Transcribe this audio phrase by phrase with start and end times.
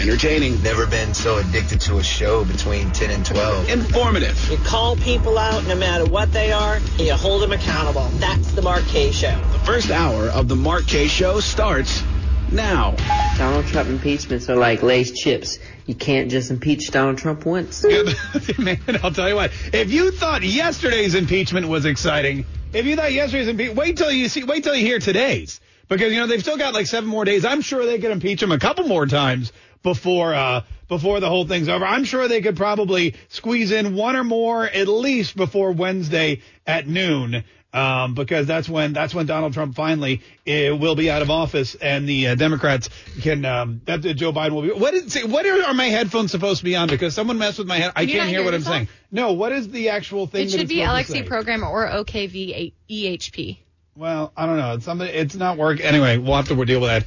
[0.00, 0.62] Entertaining.
[0.62, 3.68] Never been so addicted to a show between 10 and 12.
[3.68, 4.50] Informative.
[4.50, 8.08] You call people out no matter what they are, and you hold them accountable.
[8.14, 9.38] That's the Mark Kaye Show.
[9.52, 12.02] The first hour of the Mark Kaye Show starts
[12.50, 12.94] now.
[13.36, 15.58] Donald Trump impeachments are like Lay's chips.
[15.84, 17.84] You can't just impeach Donald Trump once.
[18.58, 19.52] Man, I'll tell you what.
[19.72, 24.28] If you thought yesterday's impeachment was exciting, if you thought yesterday's impeachment, wait till you
[24.28, 25.60] see, wait till you hear today's.
[25.88, 27.44] Because, you know, they've still got like seven more days.
[27.44, 29.52] I'm sure they could impeach him a couple more times
[29.82, 31.84] before, uh, before the whole thing's over.
[31.84, 36.86] I'm sure they could probably squeeze in one or more at least before Wednesday at
[36.86, 37.44] noon.
[37.72, 41.76] Um, because that's when that's when Donald Trump finally uh, will be out of office,
[41.76, 42.88] and the uh, Democrats
[43.20, 44.72] can um, that uh, Joe Biden will be.
[44.72, 46.88] What is what are, are my headphones supposed to be on?
[46.88, 47.92] Because someone messed with my head.
[47.94, 48.88] I can't hear what I'm saying.
[49.12, 50.48] No, what is the actual thing?
[50.48, 53.58] It that should be LXC program or OKVEHP.
[54.00, 54.72] Well, I don't know.
[54.72, 55.06] It's something.
[55.06, 55.84] It's not working.
[55.84, 57.04] Anyway, we'll have to deal with that.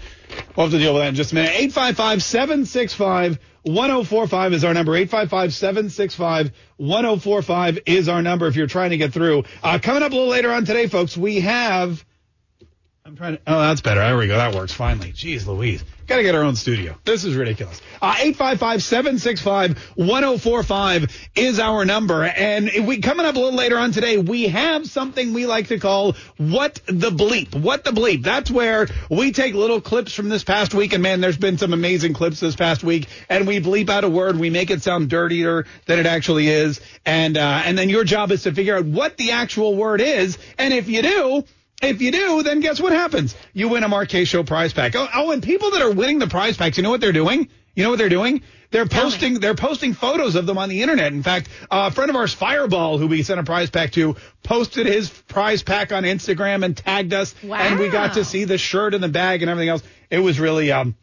[0.55, 1.73] We'll have to deal with that in just a minute.
[1.73, 4.91] 855-765-1045 is our number.
[4.91, 9.43] 855-765-1045 is our number if you're trying to get through.
[9.63, 12.05] Uh, coming up a little later on today, folks, we have.
[13.13, 13.43] I'm trying to.
[13.45, 13.99] Oh, that's better.
[13.99, 14.37] There we go.
[14.37, 15.11] That works finally.
[15.11, 15.83] Jeez Louise.
[16.07, 16.97] Got to get our own studio.
[17.05, 17.79] This is ridiculous.
[18.01, 22.23] Uh, 855-765-1045 is our number.
[22.23, 25.77] And we coming up a little later on today, we have something we like to
[25.77, 27.53] call What the Bleep.
[27.53, 28.23] What the Bleep.
[28.23, 30.93] That's where we take little clips from this past week.
[30.93, 33.07] And man, there's been some amazing clips this past week.
[33.29, 34.39] And we bleep out a word.
[34.39, 36.81] We make it sound dirtier than it actually is.
[37.05, 40.39] And, uh, and then your job is to figure out what the actual word is.
[40.57, 41.43] And if you do,
[41.85, 43.35] if you do, then guess what happens?
[43.53, 44.95] You win a Kaye Show prize pack.
[44.95, 47.49] Oh, oh, and people that are winning the prize packs, you know what they're doing?
[47.75, 48.43] You know what they're doing?
[48.69, 51.13] They're posting they're posting photos of them on the internet.
[51.13, 54.15] In fact, uh, a friend of ours, Fireball, who we sent a prize pack to,
[54.43, 58.57] posted his prize pack on Instagram and tagged us, and we got to see the
[58.57, 59.83] shirt and the bag and everything else.
[60.09, 60.95] It was really um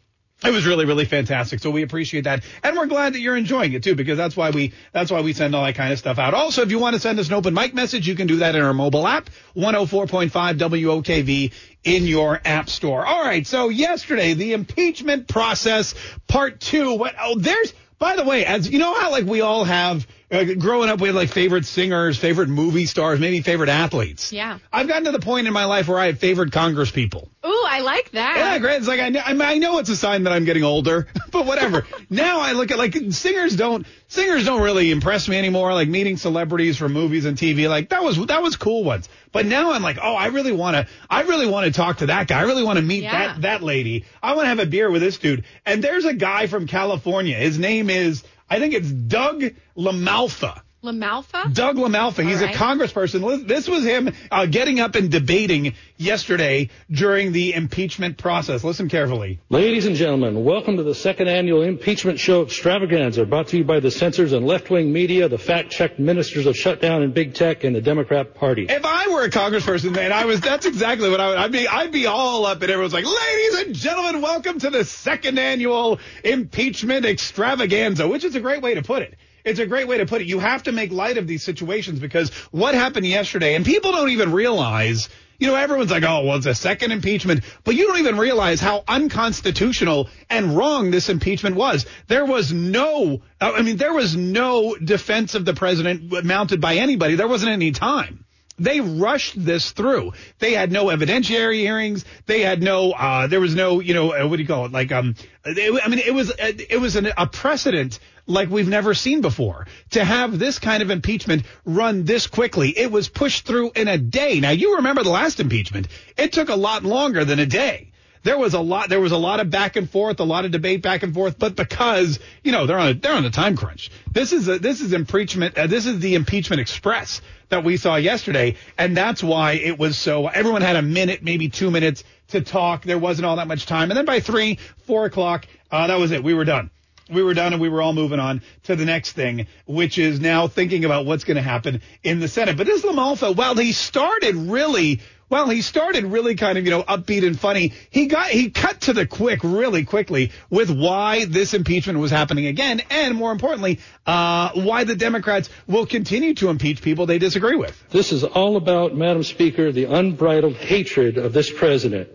[0.43, 1.59] it was really, really fantastic.
[1.59, 2.43] So we appreciate that.
[2.63, 5.33] And we're glad that you're enjoying it too, because that's why we, that's why we
[5.33, 6.33] send all that kind of stuff out.
[6.33, 8.55] Also, if you want to send us an open mic message, you can do that
[8.55, 13.05] in our mobile app, 104.5 WOKV in your app store.
[13.05, 13.45] All right.
[13.45, 15.93] So yesterday, the impeachment process
[16.27, 16.95] part two.
[16.95, 20.43] What, oh, there's, by the way, as you know how like we all have, uh,
[20.57, 24.31] growing up, we had like favorite singers, favorite movie stars, maybe favorite athletes.
[24.31, 24.59] Yeah.
[24.71, 27.29] I've gotten to the point in my life where I have favorite Congress people.
[27.45, 28.37] Ooh, I like that.
[28.37, 28.77] Yeah, great.
[28.77, 31.85] It's like I know, I know it's a sign that I'm getting older, but whatever.
[32.09, 35.73] now I look at like singers don't singers don't really impress me anymore.
[35.73, 39.09] Like meeting celebrities from movies and TV, like that was that was cool once.
[39.31, 42.05] But now I'm like, oh, I really want to I really want to talk to
[42.07, 42.39] that guy.
[42.39, 43.27] I really want to meet Yeah.
[43.33, 44.05] that that lady.
[44.21, 45.43] I want to have a beer with this dude.
[45.65, 47.35] And there's a guy from California.
[47.35, 49.43] His name is I think it's Doug
[49.77, 50.61] LaMalfa.
[50.83, 51.53] LaMalfa?
[51.53, 52.23] Doug LaMalfa.
[52.27, 52.55] He's All right.
[52.55, 53.47] a congressperson.
[53.47, 58.63] This was him uh, getting up and debating yesterday during the impeachment process.
[58.63, 59.39] Listen carefully.
[59.49, 63.79] Ladies and gentlemen, welcome to the second annual impeachment show extravaganza brought to you by
[63.79, 67.81] the censors and left-wing media, the fact-checked ministers of shutdown and big tech, and the
[67.81, 68.65] Democrat Party.
[68.67, 70.41] If I were a congressperson, man, I was.
[70.41, 71.37] That's exactly what I would.
[71.37, 71.67] I'd be.
[71.67, 75.99] I'd be all up, and everyone's like, "Ladies and gentlemen, welcome to the second annual
[76.23, 79.15] impeachment extravaganza," which is a great way to put it.
[79.43, 80.27] It's a great way to put it.
[80.27, 84.09] You have to make light of these situations because what happened yesterday, and people don't
[84.09, 85.09] even realize.
[85.39, 88.61] You know, everyone's like, "Oh, well, it's a second impeachment," but you don't even realize
[88.61, 91.87] how unconstitutional and wrong this impeachment was.
[92.07, 93.23] There was no.
[93.39, 97.15] I mean, there was no defense of the president mounted by anybody.
[97.15, 98.23] There wasn't any time.
[98.59, 100.13] They rushed this through.
[100.39, 102.05] They had no evidentiary hearings.
[102.25, 102.91] They had no.
[102.91, 103.79] Uh, there was no.
[103.79, 104.71] You know, uh, what do you call it?
[104.71, 108.67] Like, um, it, I mean, it was uh, it was an, a precedent like we've
[108.67, 112.69] never seen before to have this kind of impeachment run this quickly.
[112.69, 114.39] It was pushed through in a day.
[114.39, 115.87] Now you remember the last impeachment?
[116.17, 117.90] It took a lot longer than a day
[118.23, 120.51] there was a lot there was a lot of back and forth, a lot of
[120.51, 123.55] debate back and forth, but because you know they're on a, they're on a time
[123.55, 123.91] crunch.
[124.11, 125.57] This is a, this is impeachment.
[125.57, 129.97] Uh, this is the impeachment express that we saw yesterday, and that's why it was
[129.97, 130.27] so.
[130.27, 132.83] Everyone had a minute, maybe two minutes to talk.
[132.83, 136.11] There wasn't all that much time, and then by three, four o'clock, uh, that was
[136.11, 136.23] it.
[136.23, 136.69] We were done.
[137.09, 140.21] We were done and we were all moving on to the next thing, which is
[140.21, 142.55] now thinking about what's going to happen in the Senate.
[142.55, 145.01] But this Lamalfa, while he started really
[145.31, 147.71] well, he started really kind of, you know, upbeat and funny.
[147.89, 152.47] He got, he cut to the quick really quickly with why this impeachment was happening
[152.47, 152.81] again.
[152.89, 157.81] And more importantly, uh, why the Democrats will continue to impeach people they disagree with.
[157.91, 162.09] This is all about, Madam Speaker, the unbridled hatred of this president.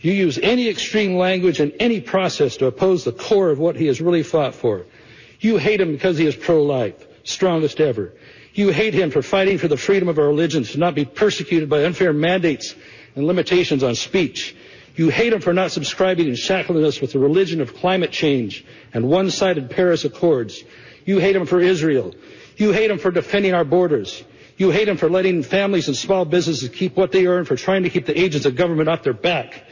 [0.00, 3.86] You use any extreme language and any process to oppose the core of what he
[3.88, 4.86] has really fought for.
[5.40, 8.14] You hate him because he is pro-life, strongest ever.
[8.56, 11.68] You hate him for fighting for the freedom of our religions to not be persecuted
[11.68, 12.74] by unfair mandates
[13.14, 14.56] and limitations on speech.
[14.94, 18.64] You hate him for not subscribing and shackling us with the religion of climate change
[18.94, 20.64] and one-sided Paris Accords.
[21.04, 22.14] You hate him for Israel.
[22.56, 24.24] You hate him for defending our borders.
[24.56, 27.82] You hate him for letting families and small businesses keep what they earn for trying
[27.82, 29.65] to keep the agents of government off their back.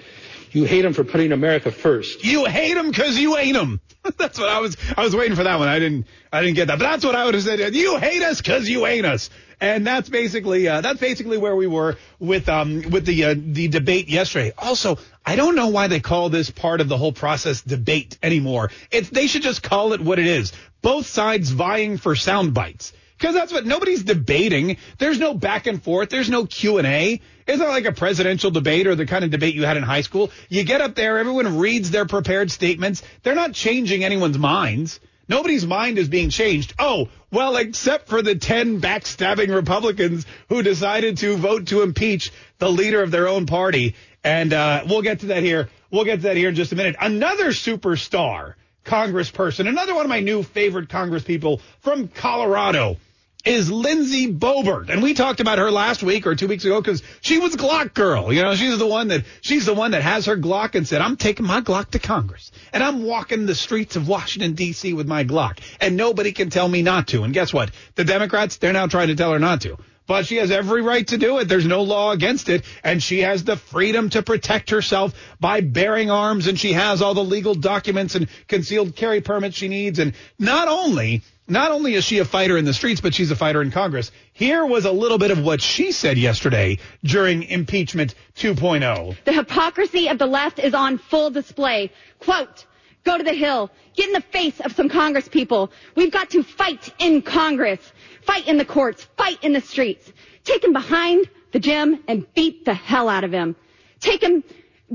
[0.55, 2.25] You hate him for putting America first.
[2.25, 3.81] You hate him because you ain't him.
[4.19, 4.77] that's what I was.
[4.97, 5.67] I was waiting for that one.
[5.67, 6.07] I didn't.
[6.33, 6.79] I didn't get that.
[6.79, 7.75] But that's what I would have said.
[7.75, 9.31] You hate us because you ain't us.
[9.61, 13.67] And that's basically uh, that's basically where we were with um with the uh, the
[13.67, 14.53] debate yesterday.
[14.57, 18.71] Also, I don't know why they call this part of the whole process debate anymore.
[18.93, 20.53] It's they should just call it what it is.
[20.83, 22.93] Both sides vying for sound bites.
[23.25, 24.77] Because that's what nobody's debating.
[24.99, 26.11] There's no back and forth.
[26.11, 27.23] There's no Q and A.
[27.47, 30.03] It's not like a presidential debate or the kind of debate you had in high
[30.03, 30.31] school.
[30.51, 33.03] You get up there, everyone reads their prepared statements.
[33.23, 35.01] They're not changing anyone's minds.
[35.27, 36.75] Nobody's mind is being changed.
[36.79, 42.71] Oh, well, except for the 10 backstabbing Republicans who decided to vote to impeach the
[42.71, 43.95] leader of their own party.
[44.23, 45.71] And uh, we'll get to that here.
[45.91, 46.97] We'll get to that here in just a minute.
[47.01, 52.99] Another superstar congressperson, another one of my new favorite congresspeople from Colorado
[53.45, 54.89] is Lindsey Boebert.
[54.89, 57.95] And we talked about her last week or two weeks ago because she was Glock
[57.95, 58.33] girl.
[58.33, 61.01] You know, she's the one that she's the one that has her Glock and said,
[61.01, 64.93] I'm taking my Glock to Congress and I'm walking the streets of Washington D.C.
[64.95, 67.23] with my Glock and nobody can tell me not to.
[67.25, 67.71] And guess what?
[67.95, 69.77] The Democrats, they're now trying to tell her not to.
[70.07, 71.49] But she has every right to do it.
[71.49, 72.65] There's no law against it.
[72.83, 76.47] And she has the freedom to protect herself by bearing arms.
[76.47, 79.99] And she has all the legal documents and concealed carry permits she needs.
[79.99, 83.37] And not only not only is she a fighter in the streets, but she's a
[83.37, 84.11] fighter in Congress.
[84.33, 89.17] Here was a little bit of what she said yesterday during impeachment 2.0.
[89.25, 91.93] The hypocrisy of the left is on full display.
[92.19, 92.65] Quote,
[93.05, 95.71] go to the Hill, get in the face of some Congress people.
[95.95, 97.81] We've got to fight in Congress,
[98.23, 100.11] fight in the courts, fight in the streets.
[100.45, 103.55] Take him behind the gym and beat the hell out of him.
[104.01, 104.45] Take him,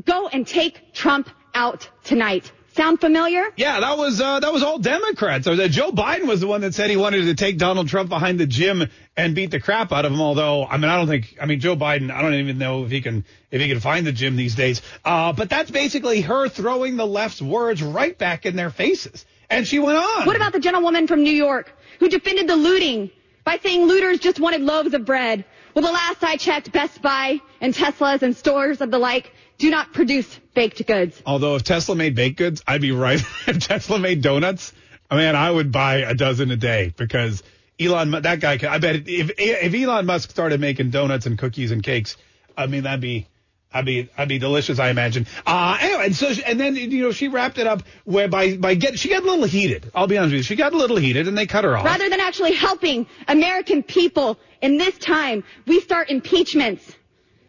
[0.03, 2.51] go and take Trump out tonight.
[2.75, 3.43] Sound familiar?
[3.57, 5.45] Yeah, that was uh, that was all Democrats.
[5.45, 8.45] Joe Biden was the one that said he wanted to take Donald Trump behind the
[8.45, 8.87] gym
[9.17, 10.21] and beat the crap out of him.
[10.21, 12.91] Although, I mean, I don't think, I mean, Joe Biden, I don't even know if
[12.91, 14.81] he can if he can find the gym these days.
[15.03, 19.25] Uh, but that's basically her throwing the left's words right back in their faces.
[19.49, 20.27] And she went on.
[20.27, 23.09] What about the gentlewoman from New York who defended the looting
[23.43, 25.43] by saying looters just wanted loaves of bread?
[25.73, 29.69] Well, the last I checked, Best Buy and Teslas and stores of the like do
[29.69, 31.21] not produce baked goods.
[31.25, 33.21] Although if Tesla made baked goods, I'd be right.
[33.47, 34.73] if Tesla made donuts,
[35.11, 37.43] I mean, I would buy a dozen a day because
[37.79, 41.71] Elon, that guy, could I bet if if Elon Musk started making donuts and cookies
[41.71, 42.17] and cakes,
[42.57, 43.27] I mean, that'd be.
[43.71, 45.27] I'd be, I'd be delicious, I imagine.
[45.45, 48.73] Uh, anyway, and so, and then, you know, she wrapped it up where by, by
[48.73, 49.91] get, she got a little heated.
[49.93, 50.43] I'll be honest with you.
[50.43, 51.85] She got a little heated and they cut her off.
[51.85, 56.83] Rather than actually helping American people in this time, we start impeachments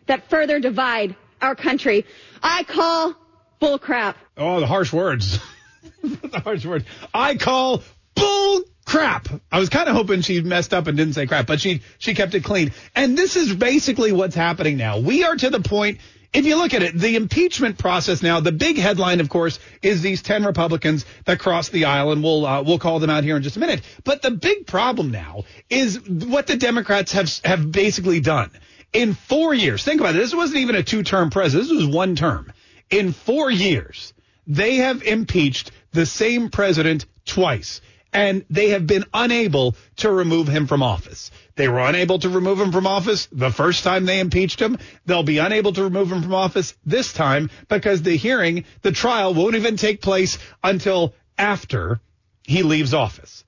[0.08, 2.06] that further divide our country.
[2.42, 3.14] I call
[3.58, 4.16] bull crap.
[4.36, 5.38] Oh, the harsh words.
[6.02, 6.84] the harsh words.
[7.12, 7.82] I call
[8.14, 9.28] bull crap.
[9.52, 12.14] I was kind of hoping she messed up and didn't say crap, but she she
[12.14, 12.72] kept it clean.
[12.94, 14.98] And this is basically what's happening now.
[14.98, 15.98] We are to the point
[16.32, 20.00] if you look at it, the impeachment process now, the big headline, of course, is
[20.00, 23.36] these 10 Republicans that crossed the aisle, and we'll, uh, we'll call them out here
[23.36, 23.82] in just a minute.
[24.04, 28.52] But the big problem now is what the Democrats have, have basically done.
[28.92, 30.18] In four years, think about it.
[30.18, 31.68] This wasn't even a two term president.
[31.68, 32.52] This was one term.
[32.90, 34.12] In four years,
[34.46, 37.80] they have impeached the same president twice
[38.12, 41.30] and they have been unable to remove him from office.
[41.54, 44.78] They were unable to remove him from office the first time they impeached him.
[45.06, 49.34] They'll be unable to remove him from office this time because the hearing, the trial
[49.34, 52.00] won't even take place until after
[52.42, 53.44] he leaves office.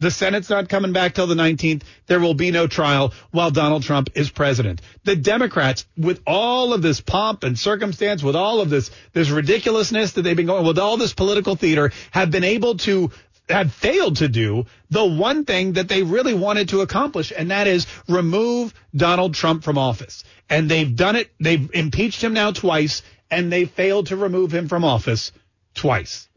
[0.00, 1.82] The Senate's not coming back till the 19th.
[2.06, 4.82] There will be no trial while Donald Trump is president.
[5.04, 10.12] The Democrats, with all of this pomp and circumstance, with all of this, this ridiculousness
[10.12, 13.10] that they've been going, with all this political theater, have been able to
[13.48, 17.66] have failed to do the one thing that they really wanted to accomplish, and that
[17.66, 20.24] is remove Donald Trump from office.
[20.48, 21.30] And they've done it.
[21.38, 25.32] They've impeached him now twice, and they failed to remove him from office
[25.74, 26.28] twice.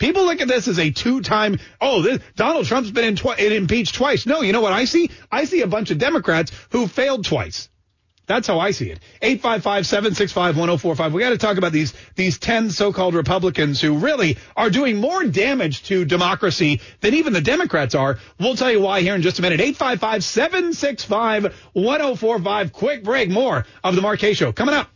[0.00, 3.94] People look at this as a two-time, oh, this, Donald Trump's been in twi- impeached
[3.94, 4.26] twice.
[4.26, 5.10] No, you know what I see?
[5.30, 7.68] I see a bunch of Democrats who failed twice.
[8.26, 9.00] That's how I see it.
[9.22, 11.12] 855-765-1045.
[11.12, 15.24] We got to talk about these these 10 so-called Republicans who really are doing more
[15.24, 18.20] damage to democracy than even the Democrats are.
[18.38, 19.58] We'll tell you why here in just a minute.
[19.76, 22.72] 855-765-1045.
[22.72, 23.30] Quick break.
[23.30, 24.88] More of the Kaye Show coming up.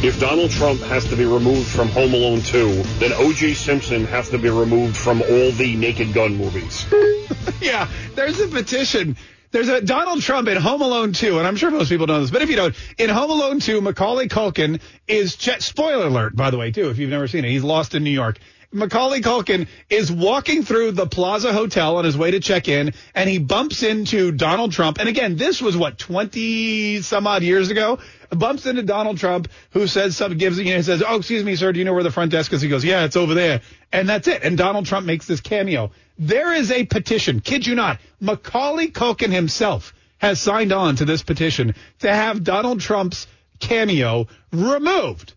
[0.00, 3.54] If Donald Trump has to be removed from Home Alone 2, then O.J.
[3.54, 6.86] Simpson has to be removed from all the Naked Gun movies.
[7.60, 9.16] yeah, there's a petition
[9.50, 12.30] There's a Donald Trump in Home Alone 2, and I'm sure most people know this,
[12.30, 16.50] but if you don't, in Home Alone 2, Macaulay Culkin is, che- spoiler alert, by
[16.50, 18.38] the way, too, if you've never seen it, he's lost in New York.
[18.70, 23.28] Macaulay Culkin is walking through the Plaza Hotel on his way to check in, and
[23.28, 24.98] he bumps into Donald Trump.
[24.98, 27.98] And again, this was what, 20 some odd years ago?
[28.28, 31.72] Bumps into Donald Trump, who says something, gives, you know, says, Oh, excuse me, sir,
[31.72, 32.60] do you know where the front desk is?
[32.60, 33.62] He goes, Yeah, it's over there.
[33.90, 34.42] And that's it.
[34.42, 35.90] And Donald Trump makes this cameo.
[36.18, 41.22] There is a petition, kid you not, Macaulay Culkin himself has signed on to this
[41.22, 43.26] petition to have Donald Trump's
[43.60, 45.32] cameo removed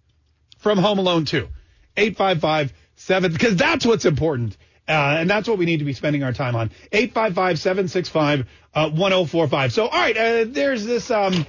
[0.57, 1.47] from Home Alone 2.
[1.95, 4.57] 855 7 because that's what's important.
[4.87, 6.71] Uh, and that's what we need to be spending our time on.
[6.91, 9.73] 855 765 1045.
[9.73, 11.45] So, all right, uh, there's this um,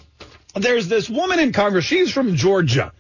[0.54, 1.84] there's this woman in Congress.
[1.84, 2.92] She's from Georgia.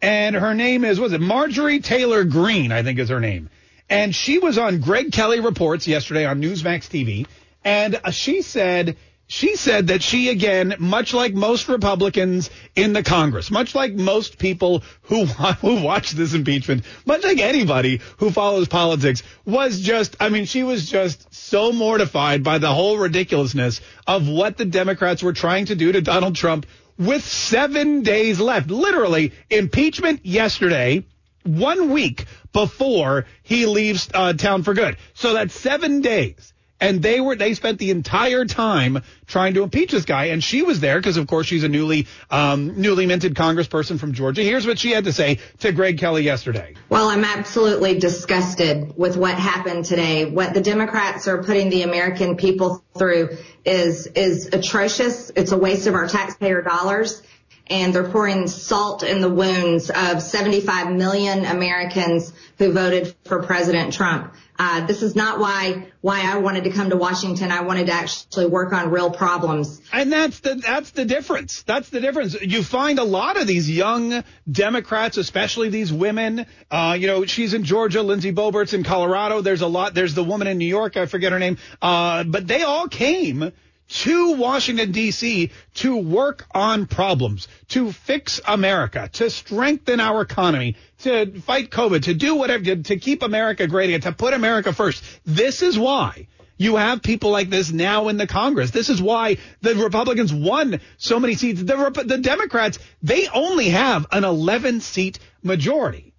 [0.00, 3.50] And her name is, was it Marjorie Taylor Greene, I think is her name.
[3.88, 7.26] And she was on Greg Kelly Reports yesterday on Newsmax TV.
[7.64, 8.96] And uh, she said
[9.32, 14.38] she said that she, again, much like most Republicans in the Congress, much like most
[14.38, 15.24] people who,
[15.62, 20.64] who watch this impeachment, much like anybody who follows politics, was just, I mean, she
[20.64, 25.76] was just so mortified by the whole ridiculousness of what the Democrats were trying to
[25.76, 26.66] do to Donald Trump
[26.98, 28.68] with seven days left.
[28.68, 31.06] Literally, impeachment yesterday,
[31.42, 34.98] one week before he leaves uh, town for good.
[35.14, 39.92] So that's seven days and they were they spent the entire time trying to impeach
[39.92, 40.26] this guy.
[40.26, 44.12] And she was there because of course she's a newly um, newly minted congressperson from
[44.12, 44.42] Georgia.
[44.42, 46.74] Here's what she had to say to Greg Kelly yesterday.
[46.88, 50.26] Well I'm absolutely disgusted with what happened today.
[50.26, 55.30] What the democrats are putting the american people through is is atrocious.
[55.36, 57.22] It's a waste of our taxpayer dollars.
[57.68, 63.92] And they're pouring salt in the wounds of 75 million Americans who voted for President
[63.92, 64.34] Trump.
[64.56, 67.50] Uh, this is not why why I wanted to come to Washington.
[67.50, 69.80] I wanted to actually work on real problems.
[69.92, 71.62] And that's the that's the difference.
[71.62, 72.40] That's the difference.
[72.40, 76.46] You find a lot of these young Democrats, especially these women.
[76.70, 78.02] Uh, you know, she's in Georgia.
[78.02, 79.40] Lindsey Boebert's in Colorado.
[79.40, 79.94] There's a lot.
[79.94, 80.96] There's the woman in New York.
[80.96, 81.58] I forget her name.
[81.80, 83.52] Uh, but they all came
[83.92, 85.50] to Washington, D.C.
[85.74, 92.14] to work on problems, to fix America, to strengthen our economy, to fight COVID, to
[92.14, 95.04] do whatever, to, keep America great again, to put America first.
[95.26, 98.70] This is why you have people like this now in the Congress.
[98.70, 101.62] This is why the Republicans won so many seats.
[101.62, 106.14] The, the Democrats, they only have an 11 seat majority.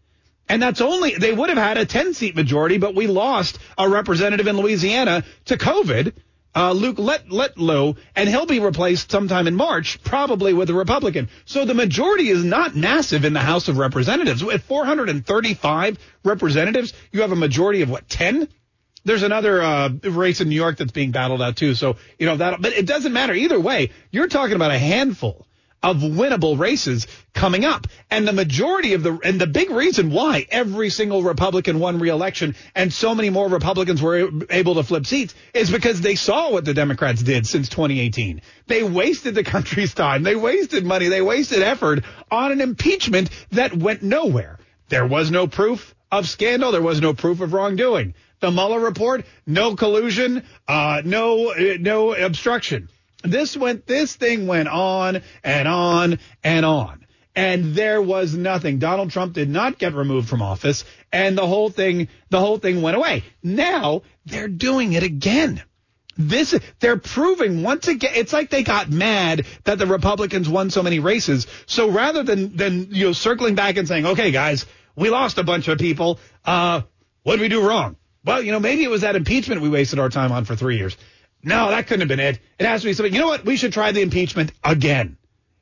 [0.48, 3.90] And that's only, they would have had a 10 seat majority, but we lost a
[3.90, 6.14] representative in Louisiana to COVID
[6.56, 11.30] uh, Luke Let- Letlow, and he'll be replaced sometime in March, probably with a Republican.
[11.46, 14.44] So the majority is not massive in the House of Representatives.
[14.44, 18.48] With 435 representatives, you have a majority of what, 10?
[19.06, 21.76] There's another uh, race in New York that's being battled out too.
[21.76, 23.92] So, you know, that, but it doesn't matter either way.
[24.12, 25.46] You're talking about a handful
[25.84, 27.88] of winnable races coming up.
[28.10, 32.56] And the majority of the, and the big reason why every single Republican won re-election
[32.74, 36.64] and so many more Republicans were able to flip seats is because they saw what
[36.64, 38.42] the Democrats did since 2018.
[38.68, 40.24] They wasted the country's time.
[40.24, 41.10] They wasted money.
[41.10, 44.58] They wasted effort on an impeachment that went nowhere.
[44.88, 46.72] There was no proof of scandal.
[46.72, 48.14] There was no proof of wrongdoing.
[48.40, 52.90] The Mueller report, no collusion, uh, no, no obstruction.
[53.24, 57.06] This went, this thing went on and on and on.
[57.36, 58.78] And there was nothing.
[58.78, 62.82] Donald Trump did not get removed from office and the whole thing, the whole thing
[62.82, 63.24] went away.
[63.42, 65.64] Now they're doing it again.
[66.16, 70.84] This, they're proving once again, it's like they got mad that the Republicans won so
[70.84, 71.48] many races.
[71.66, 75.44] So rather than, than, you know, circling back and saying, okay, guys, we lost a
[75.44, 76.20] bunch of people.
[76.46, 76.82] Uh,
[77.24, 77.96] what did we do wrong?
[78.24, 80.78] Well, you know, maybe it was that impeachment we wasted our time on for three
[80.78, 80.96] years.
[81.44, 82.40] No, that couldn't have been it.
[82.58, 83.14] It has to be something.
[83.14, 83.46] You know what?
[83.46, 85.18] We should try the impeachment again.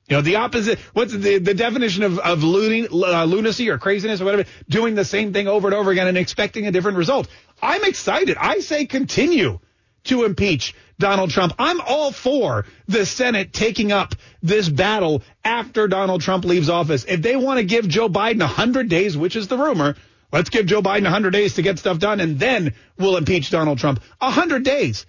[0.08, 0.80] You know, the opposite.
[0.94, 4.46] What's the the definition of of lunacy, uh, lunacy or craziness or whatever?
[4.70, 7.28] Doing the same thing over and over again and expecting a different result.
[7.62, 8.38] I'm excited.
[8.40, 9.60] I say continue
[10.06, 11.54] to impeach Donald Trump.
[11.58, 17.06] I'm all for the Senate taking up this battle after Donald Trump leaves office.
[17.08, 19.96] If they want to give Joe Biden 100 days, which is the rumor,
[20.32, 23.78] let's give Joe Biden 100 days to get stuff done and then we'll impeach Donald
[23.78, 24.02] Trump.
[24.20, 25.06] 100 days.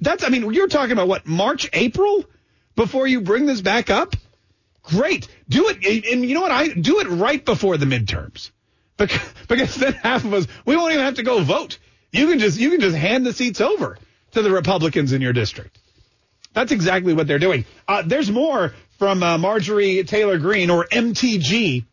[0.00, 2.24] That's, I mean, you're talking about what, March, April
[2.76, 4.16] before you bring this back up?
[4.82, 5.28] Great.
[5.48, 6.06] Do it.
[6.12, 6.50] And you know what?
[6.50, 8.50] I do it right before the midterms
[8.96, 11.78] because, because then half of us, we won't even have to go vote.
[12.12, 13.98] You can just, you can just hand the seats over
[14.32, 15.78] to the Republicans in your district.
[16.52, 17.64] That's exactly what they're doing.
[17.88, 21.84] Uh, there's more from uh, Marjorie Taylor Greene or MTG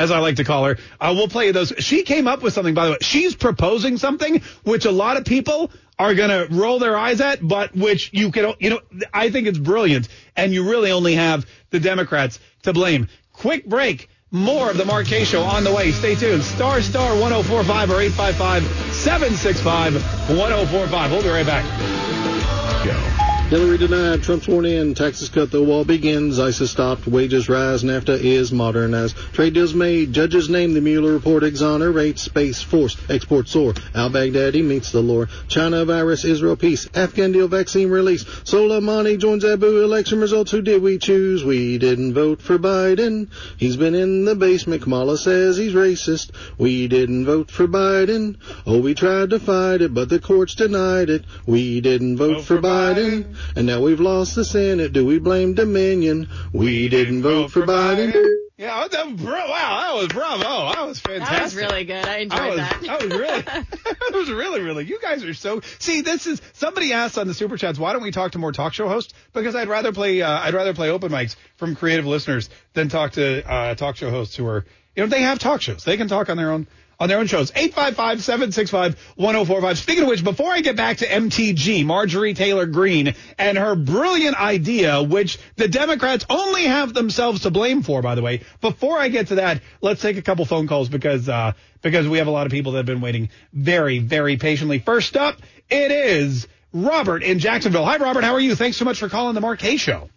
[0.00, 0.78] as I like to call her.
[0.98, 1.74] Uh, we'll play those.
[1.78, 2.98] She came up with something, by the way.
[3.02, 7.46] She's proposing something which a lot of people are going to roll their eyes at,
[7.46, 8.80] but which you can, you know,
[9.12, 10.08] I think it's brilliant.
[10.34, 13.08] And you really only have the Democrats to blame.
[13.34, 14.08] Quick break.
[14.30, 15.90] More of the Mark Show on the way.
[15.90, 16.44] Stay tuned.
[16.44, 18.62] Star Star 1045 or 855
[18.94, 19.94] 765
[20.30, 21.10] 1045.
[21.10, 23.29] We'll be right back.
[23.50, 24.22] Hillary denied.
[24.22, 24.94] Trump sworn in.
[24.94, 25.50] Taxes cut.
[25.50, 26.38] The wall begins.
[26.38, 27.08] ISIS stopped.
[27.08, 27.82] Wages rise.
[27.82, 30.12] NAFTA is modern as trade deals made.
[30.12, 32.20] Judges name the Mueller report exonerate.
[32.20, 33.74] Space Force exports soar.
[33.92, 35.30] Al Baghdadi meets the Lord.
[35.48, 36.24] China virus.
[36.24, 36.88] Israel peace.
[36.94, 38.22] Afghan deal vaccine release.
[38.22, 39.82] Soleimani joins Abu.
[39.82, 40.52] Election results.
[40.52, 41.42] Who did we choose?
[41.42, 43.32] We didn't vote for Biden.
[43.56, 44.82] He's been in the basement.
[44.82, 46.30] Kamala says he's racist.
[46.56, 48.36] We didn't vote for Biden.
[48.64, 51.24] Oh, we tried to fight it, but the courts denied it.
[51.46, 53.24] We didn't vote, vote for, for Biden.
[53.24, 53.39] Biden.
[53.56, 54.92] And now we've lost the Senate.
[54.92, 56.28] Do we blame Dominion?
[56.52, 58.12] We didn't vote for Biden.
[58.60, 60.74] Yeah, that, bro, wow, that was bravo.
[60.74, 61.30] That was fantastic.
[61.30, 62.04] That was really good.
[62.04, 62.80] I enjoyed I was, that.
[62.82, 64.84] That was really, that was really, really.
[64.84, 65.62] You guys are so.
[65.78, 67.78] See, this is somebody asked on the super chats.
[67.78, 69.14] Why don't we talk to more talk show hosts?
[69.32, 70.20] Because I'd rather play.
[70.20, 74.10] Uh, I'd rather play open mics from creative listeners than talk to uh, talk show
[74.10, 74.66] hosts who are.
[74.94, 75.84] You know, they have talk shows.
[75.84, 76.66] They can talk on their own
[77.00, 77.50] on their own shows.
[77.52, 79.76] 855-765-1045.
[79.76, 84.38] Speaking of which, before I get back to MTG, Marjorie Taylor Greene, and her brilliant
[84.38, 89.08] idea, which the Democrats only have themselves to blame for, by the way, before I
[89.08, 92.30] get to that, let's take a couple phone calls because, uh, because we have a
[92.30, 94.78] lot of people that have been waiting very, very patiently.
[94.78, 95.36] First up,
[95.70, 97.86] it is Robert in Jacksonville.
[97.86, 98.24] Hi, Robert.
[98.24, 98.54] How are you?
[98.54, 100.10] Thanks so much for calling the Mark Kaye Show.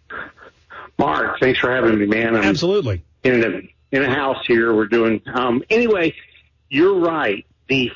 [0.98, 2.36] Mark, thanks for having me, man.
[2.36, 3.02] I'm Absolutely.
[3.24, 6.14] In a, in a house here, we're doing, um, anyway,
[6.68, 7.46] you're right.
[7.68, 7.90] The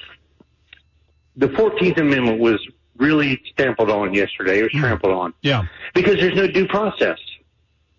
[1.37, 2.61] the Fourteenth Amendment was
[2.97, 4.59] really trampled on yesterday.
[4.59, 4.81] It was mm.
[4.81, 5.35] trampled on.
[5.41, 5.67] Yeah.
[5.95, 7.19] Because there's no due process.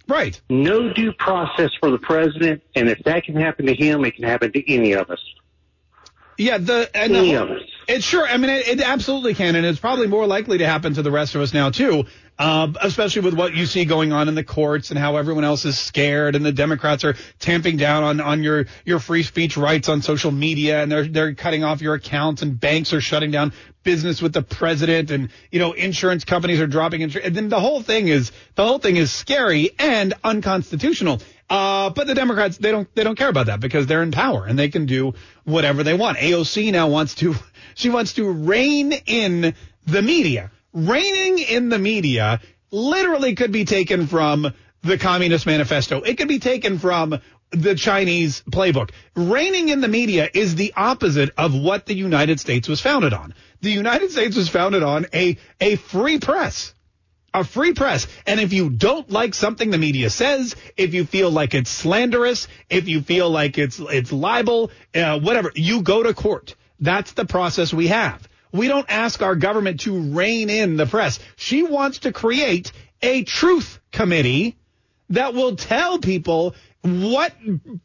[0.07, 0.39] Right.
[0.49, 4.23] No due process for the president, and if that can happen to him, it can
[4.23, 5.23] happen to any of us.
[6.35, 7.61] Yeah, the and any the, of us.
[7.87, 8.25] It sure.
[8.25, 11.11] I mean, it, it, absolutely can, and it's probably more likely to happen to the
[11.11, 12.05] rest of us now too.
[12.39, 15.65] Uh, especially with what you see going on in the courts and how everyone else
[15.65, 19.89] is scared, and the Democrats are tamping down on on your your free speech rights
[19.89, 23.51] on social media, and they're they're cutting off your accounts, and banks are shutting down
[23.83, 27.27] business with the president, and you know insurance companies are dropping insurance.
[27.27, 31.21] And then the whole thing is the whole thing is scary and unconstitutional.
[31.49, 34.45] Uh, but the Democrats, they don't, they don't care about that because they're in power
[34.45, 35.13] and they can do
[35.45, 36.19] whatever they want.
[36.19, 37.35] AOC now wants to,
[37.75, 39.55] she wants to rein in
[39.87, 40.51] the media.
[40.73, 44.53] Reining in the media literally could be taken from
[44.83, 46.01] the Communist Manifesto.
[46.01, 47.19] It could be taken from
[47.51, 48.91] the Chinese playbook.
[49.15, 53.33] Reining in the media is the opposite of what the United States was founded on.
[53.61, 56.73] The United States was founded on a, a free press
[57.33, 58.07] a free press.
[58.25, 62.47] And if you don't like something the media says, if you feel like it's slanderous,
[62.69, 66.55] if you feel like it's it's libel, uh, whatever, you go to court.
[66.79, 68.27] That's the process we have.
[68.51, 71.19] We don't ask our government to rein in the press.
[71.35, 74.57] She wants to create a truth committee
[75.09, 77.33] that will tell people what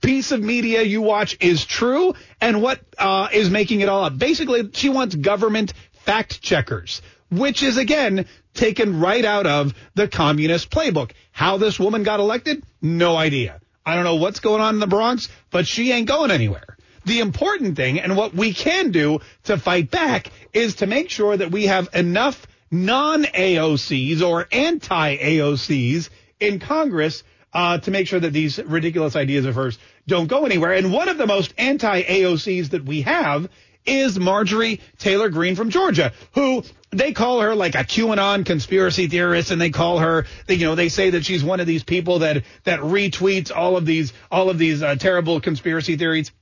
[0.00, 4.16] piece of media you watch is true and what uh, is making it all up.
[4.16, 7.02] Basically, she wants government fact checkers
[7.38, 11.12] which is again taken right out of the communist playbook.
[11.32, 12.64] How this woman got elected?
[12.80, 13.60] No idea.
[13.84, 16.73] I don't know what's going on in the Bronx, but she ain't going anywhere.
[17.04, 21.36] The important thing and what we can do to fight back is to make sure
[21.36, 26.08] that we have enough non-AOCs or anti-AOCs
[26.40, 30.72] in Congress uh, to make sure that these ridiculous ideas of hers don't go anywhere.
[30.72, 33.48] And one of the most anti-AOCs that we have
[33.86, 39.50] is Marjorie Taylor Greene from Georgia, who they call her like a QAnon conspiracy theorist,
[39.50, 42.44] and they call her, you know, they say that she's one of these people that
[42.64, 46.32] that retweets all of these all of these uh, terrible conspiracy theories.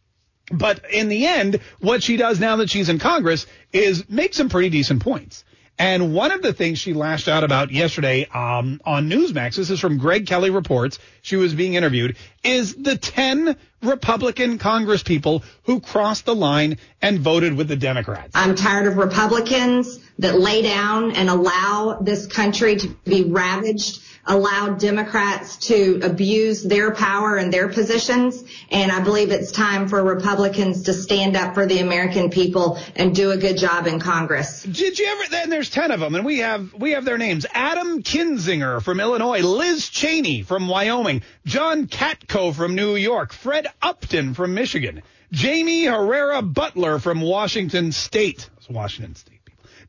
[0.53, 4.49] But in the end, what she does now that she's in Congress is make some
[4.49, 5.45] pretty decent points.
[5.79, 9.81] And one of the things she lashed out about yesterday um, on Newsmax, this is
[9.81, 15.81] from Greg Kelly Reports, she was being interviewed, is the 10 Republican Congress people who
[15.81, 18.31] crossed the line and voted with the Democrats.
[18.35, 24.79] I'm tired of Republicans that lay down and allow this country to be ravaged allowed
[24.79, 28.45] Democrats to abuse their power and their positions.
[28.71, 33.15] And I believe it's time for Republicans to stand up for the American people and
[33.15, 34.63] do a good job in Congress.
[34.63, 35.31] Did you ever?
[35.31, 39.01] Then there's ten of them, and we have we have their names: Adam Kinzinger from
[39.01, 45.03] Illinois, Liz Cheney from Wyoming, John Katko from New York, Fred Upton from Michigan,
[45.35, 48.49] Jaime Herrera Beutler from Washington State.
[48.69, 49.32] Washington State.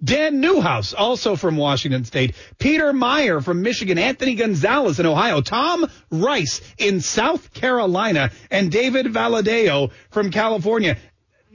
[0.03, 2.35] Dan Newhouse, also from Washington State.
[2.57, 3.97] Peter Meijer from Michigan.
[3.97, 5.41] Anthony Gonzalez in Ohio.
[5.41, 8.31] Tom Rice in South Carolina.
[8.51, 10.97] And David Valadao from California.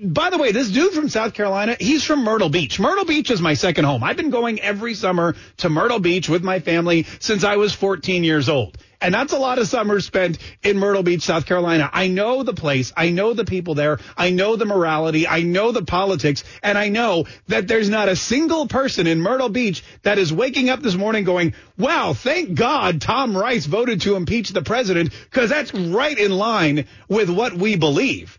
[0.00, 2.78] By the way, this dude from South Carolina, he's from Myrtle Beach.
[2.78, 4.04] Myrtle Beach is my second home.
[4.04, 8.22] I've been going every summer to Myrtle Beach with my family since I was 14
[8.22, 8.78] years old.
[9.00, 11.88] And that's a lot of summers spent in Myrtle Beach, South Carolina.
[11.92, 12.92] I know the place.
[12.96, 14.00] I know the people there.
[14.16, 15.28] I know the morality.
[15.28, 16.42] I know the politics.
[16.64, 20.68] And I know that there's not a single person in Myrtle Beach that is waking
[20.68, 25.48] up this morning going, wow, thank God Tom Rice voted to impeach the president because
[25.48, 28.38] that's right in line with what we believe.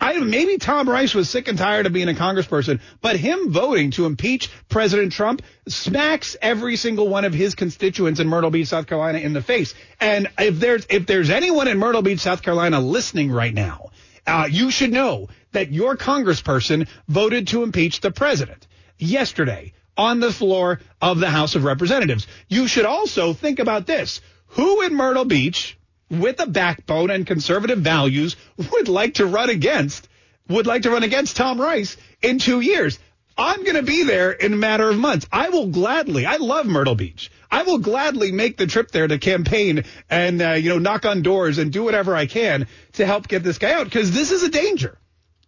[0.00, 3.90] I maybe Tom Rice was sick and tired of being a congressperson, but him voting
[3.92, 8.86] to impeach President Trump smacks every single one of his constituents in Myrtle Beach, South
[8.86, 9.74] Carolina in the face.
[10.00, 13.90] And if there's if there's anyone in Myrtle Beach, South Carolina listening right now,
[14.26, 18.66] uh, you should know that your congressperson voted to impeach the president
[18.98, 22.26] yesterday on the floor of the House of Representatives.
[22.48, 24.20] You should also think about this.
[24.52, 25.77] Who in Myrtle Beach
[26.10, 28.36] with a backbone and conservative values
[28.72, 30.08] would like to run against
[30.48, 32.98] would like to run against Tom Rice in two years.
[33.36, 35.26] I'm going to be there in a matter of months.
[35.30, 36.26] I will gladly.
[36.26, 37.30] I love Myrtle Beach.
[37.50, 41.22] I will gladly make the trip there to campaign and uh, you know knock on
[41.22, 44.42] doors and do whatever I can to help get this guy out because this is
[44.42, 44.98] a danger.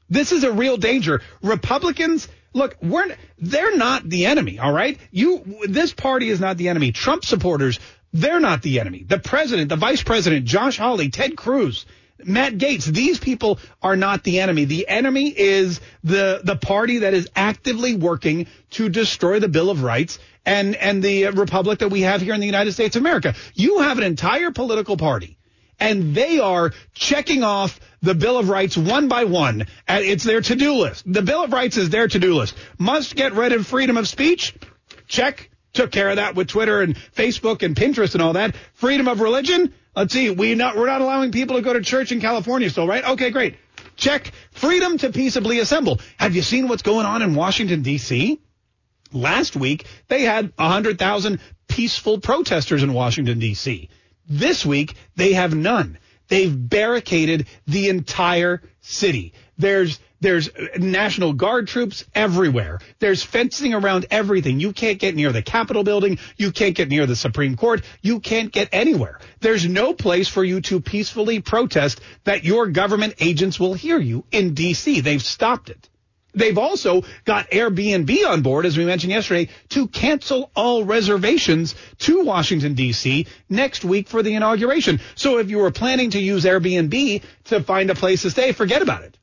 [0.08, 1.20] This is a real danger.
[1.42, 4.58] Republicans, look, we're they're not the enemy.
[4.58, 6.92] All right, you this party is not the enemy.
[6.92, 7.80] Trump supporters
[8.12, 9.04] they're not the enemy.
[9.06, 11.86] The president, the vice president, Josh Hawley, Ted Cruz,
[12.24, 14.64] Matt Gaetz, these people are not the enemy.
[14.64, 19.82] The enemy is the the party that is actively working to destroy the Bill of
[19.82, 23.34] Rights and and the republic that we have here in the United States of America.
[23.54, 25.38] You have an entire political party
[25.78, 29.66] and they are checking off the Bill of Rights one by one.
[29.88, 31.10] It's their to-do list.
[31.10, 32.54] The Bill of Rights is their to-do list.
[32.78, 34.54] Must get rid of freedom of speech?
[35.08, 38.54] Check took care of that with Twitter and Facebook and Pinterest and all that.
[38.74, 39.74] Freedom of religion.
[39.94, 40.30] Let's see.
[40.30, 43.04] We not, we're not allowing people to go to church in California still, right?
[43.04, 43.56] Okay, great.
[43.96, 44.32] Check.
[44.52, 46.00] Freedom to peaceably assemble.
[46.16, 48.40] Have you seen what's going on in Washington, D.C.?
[49.12, 53.88] Last week, they had 100,000 peaceful protesters in Washington, D.C.
[54.28, 55.98] This week, they have none.
[56.28, 59.34] They've barricaded the entire city.
[59.58, 62.80] There's there's National Guard troops everywhere.
[62.98, 64.60] There's fencing around everything.
[64.60, 66.18] You can't get near the Capitol building.
[66.36, 67.82] You can't get near the Supreme Court.
[68.02, 69.18] You can't get anywhere.
[69.40, 74.24] There's no place for you to peacefully protest that your government agents will hear you
[74.30, 75.00] in D.C.
[75.00, 75.88] They've stopped it.
[76.32, 82.24] They've also got Airbnb on board, as we mentioned yesterday, to cancel all reservations to
[82.24, 83.26] Washington, D.C.
[83.48, 85.00] next week for the inauguration.
[85.16, 88.82] So if you were planning to use Airbnb to find a place to stay, forget
[88.82, 89.16] about it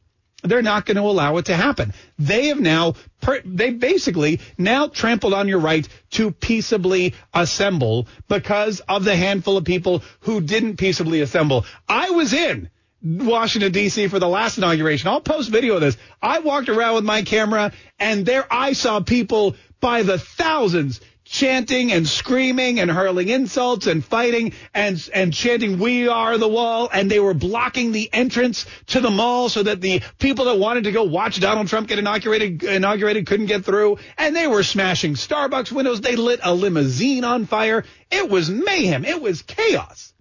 [0.43, 1.93] they're not going to allow it to happen.
[2.19, 2.95] They have now,
[3.43, 9.65] they basically now trampled on your right to peaceably assemble because of the handful of
[9.65, 11.65] people who didn't peaceably assemble.
[11.89, 12.69] I was in
[13.03, 14.07] Washington D.C.
[14.07, 15.07] for the last inauguration.
[15.07, 15.97] I'll post video of this.
[16.21, 21.91] I walked around with my camera and there I saw people by the thousands chanting
[21.91, 27.11] and screaming and hurling insults and fighting and and chanting we are the wall and
[27.11, 30.91] they were blocking the entrance to the mall so that the people that wanted to
[30.91, 33.97] go watch Donald Trump get inaugurated inaugurated couldn't get through.
[34.17, 35.99] And they were smashing Starbucks windows.
[36.01, 37.83] They lit a limousine on fire.
[38.09, 39.03] It was mayhem.
[39.03, 40.13] It was chaos.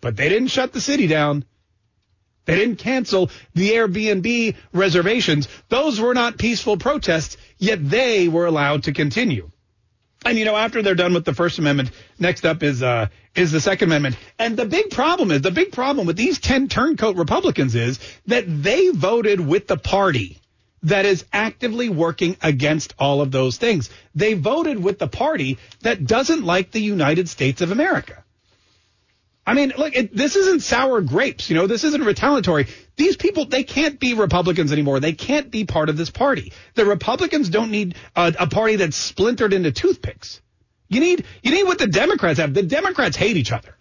[0.00, 1.44] But they didn't shut the city down.
[2.46, 5.48] They didn't cancel the Airbnb reservations.
[5.68, 9.50] Those were not peaceful protests yet they were allowed to continue
[10.26, 13.52] and you know, after they're done with the First Amendment, next up is uh, is
[13.52, 14.16] the Second Amendment.
[14.38, 18.44] And the big problem is the big problem with these ten turncoat Republicans is that
[18.46, 20.40] they voted with the party
[20.82, 23.90] that is actively working against all of those things.
[24.14, 28.22] They voted with the party that doesn't like the United States of America.
[29.46, 31.48] I mean, look, it, this isn't sour grapes.
[31.48, 32.66] You know, this isn't retaliatory.
[32.96, 34.98] These people, they can't be Republicans anymore.
[34.98, 36.52] They can't be part of this party.
[36.74, 40.40] The Republicans don't need a, a party that's splintered into toothpicks.
[40.88, 42.54] You need, you need what the Democrats have.
[42.54, 43.76] The Democrats hate each other.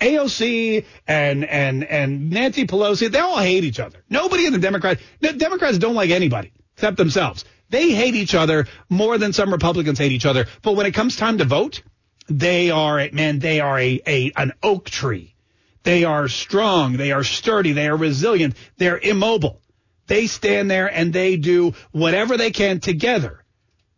[0.00, 4.02] AOC and and and Nancy Pelosi, they all hate each other.
[4.08, 7.44] Nobody in the Democrats, the Democrats don't like anybody except themselves.
[7.68, 10.46] They hate each other more than some Republicans hate each other.
[10.62, 11.82] But when it comes time to vote,
[12.30, 15.34] they are, man, they are a, a an oak tree.
[15.82, 16.96] They are strong.
[16.96, 17.72] They are sturdy.
[17.72, 18.54] They are resilient.
[18.76, 19.60] They're immobile.
[20.06, 23.42] They stand there and they do whatever they can together.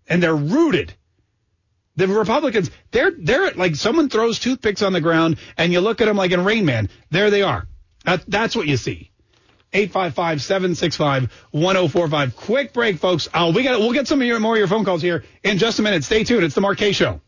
[0.06, 0.94] And they're rooted.
[1.96, 6.06] The Republicans, they're, they're like someone throws toothpicks on the ground and you look at
[6.06, 6.88] them like in Rain Man.
[7.10, 7.66] There they are.
[8.04, 9.10] That, that's what you see.
[9.72, 12.36] 855-765-1045.
[12.36, 13.28] Quick break, folks.
[13.32, 15.58] Uh, we got we'll get some of your more of your phone calls here in
[15.58, 16.04] just a minute.
[16.04, 16.44] Stay tuned.
[16.44, 17.22] It's the Mark Kaye Show.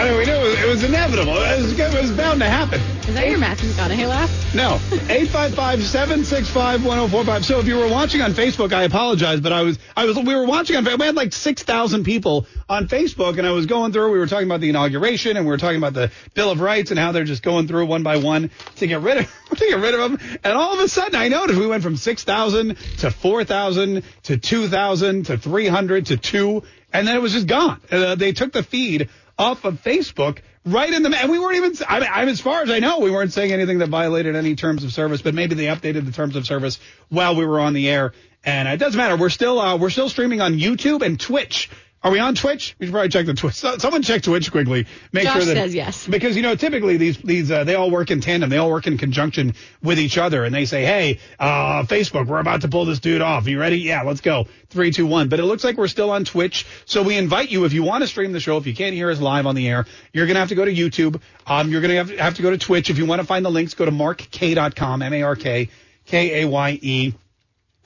[0.00, 1.36] I mean, we knew it was, it was inevitable.
[1.36, 2.80] It was, it was bound to happen.
[3.06, 4.54] Is that your Matthew McConaughey laugh?
[4.54, 4.78] No.
[5.10, 7.44] 855-765-1045.
[7.44, 10.34] So if you were watching on Facebook, I apologize, but I was, I was, we
[10.34, 11.00] were watching on, Facebook.
[11.00, 14.46] we had like 6,000 people on Facebook and I was going through, we were talking
[14.46, 17.24] about the inauguration and we were talking about the Bill of Rights and how they're
[17.24, 20.18] just going through one by one to get rid of, to get rid of them.
[20.42, 25.26] And all of a sudden I noticed we went from 6,000 to 4,000 to 2,000
[25.26, 27.80] to 300 to 2 and then it was just gone.
[27.90, 29.08] Uh, they took the feed
[29.40, 32.62] off of Facebook right in the and we weren't even I mean, I'm as far
[32.62, 35.54] as I know we weren't saying anything that violated any terms of service but maybe
[35.54, 38.12] they updated the terms of service while we were on the air.
[38.44, 39.16] And it doesn't matter.
[39.16, 41.70] We're still uh, we're still streaming on YouTube and Twitch
[42.02, 42.74] are we on Twitch?
[42.78, 43.56] We should probably check the Twitch.
[43.56, 44.86] Someone check Twitch quickly.
[45.12, 46.06] Make Josh sure that says yes.
[46.06, 48.48] because you know typically these these uh, they all work in tandem.
[48.48, 52.38] They all work in conjunction with each other, and they say, "Hey, uh, Facebook, we're
[52.38, 53.46] about to pull this dude off.
[53.46, 53.80] Are you ready?
[53.80, 54.46] Yeah, let's go.
[54.70, 57.66] Three, two, one." But it looks like we're still on Twitch, so we invite you
[57.66, 58.56] if you want to stream the show.
[58.56, 59.84] If you can't hear us live on the air,
[60.14, 61.20] you're gonna have to go to YouTube.
[61.46, 62.88] Um, you're gonna have, have to go to Twitch.
[62.88, 65.68] If you want to find the links, go to markkaye.com, m a r k
[66.06, 67.12] k a y e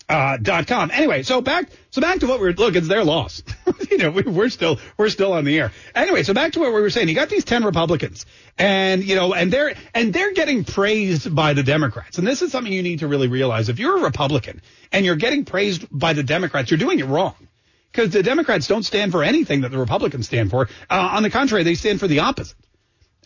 [0.09, 0.91] uh, dot com.
[0.91, 3.43] Anyway, so back so back to what we were look, it's their loss.
[3.91, 5.73] you know, we, we're still we're still on the air.
[5.95, 7.09] Anyway, so back to what we were saying.
[7.09, 8.27] You got these ten Republicans,
[8.59, 12.19] and you know, and they're and they're getting praised by the Democrats.
[12.19, 13.69] And this is something you need to really realize.
[13.69, 14.61] If you're a Republican
[14.93, 17.35] and you're getting praised by the Democrats, you're doing it wrong.
[17.91, 20.69] Because the Democrats don't stand for anything that the Republicans stand for.
[20.91, 22.57] Uh, on the contrary, they stand for the opposite.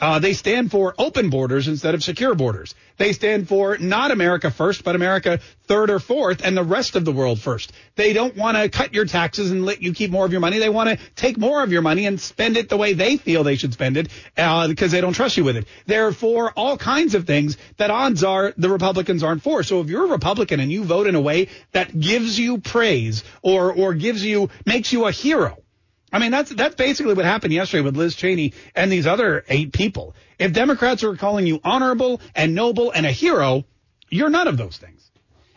[0.00, 2.74] Uh, they stand for open borders instead of secure borders.
[2.98, 7.04] They stand for not America first, but America third or fourth and the rest of
[7.04, 7.72] the world first.
[7.96, 10.58] They don't want to cut your taxes and let you keep more of your money.
[10.58, 13.44] They want to take more of your money and spend it the way they feel
[13.44, 15.66] they should spend it uh, because they don't trust you with it.
[15.86, 19.62] They're for all kinds of things that odds are the Republicans aren't for.
[19.62, 23.24] So if you're a Republican and you vote in a way that gives you praise
[23.42, 25.58] or or gives you makes you a hero,
[26.12, 29.72] I mean, that's that's basically what happened yesterday with Liz Cheney and these other eight
[29.72, 30.14] people.
[30.38, 33.64] If Democrats are calling you honorable and noble and a hero,
[34.08, 35.10] you're none of those things.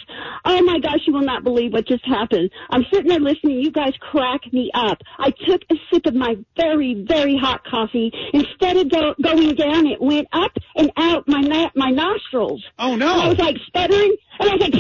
[0.45, 2.49] Oh my gosh, you will not believe what just happened.
[2.69, 3.59] I'm sitting there listening.
[3.59, 4.99] You guys crack me up.
[5.19, 8.11] I took a sip of my very, very hot coffee.
[8.33, 12.63] Instead of go, going down, it went up and out my na- my nostrils.
[12.79, 13.07] Oh no!
[13.07, 14.73] I was like stuttering, and I like,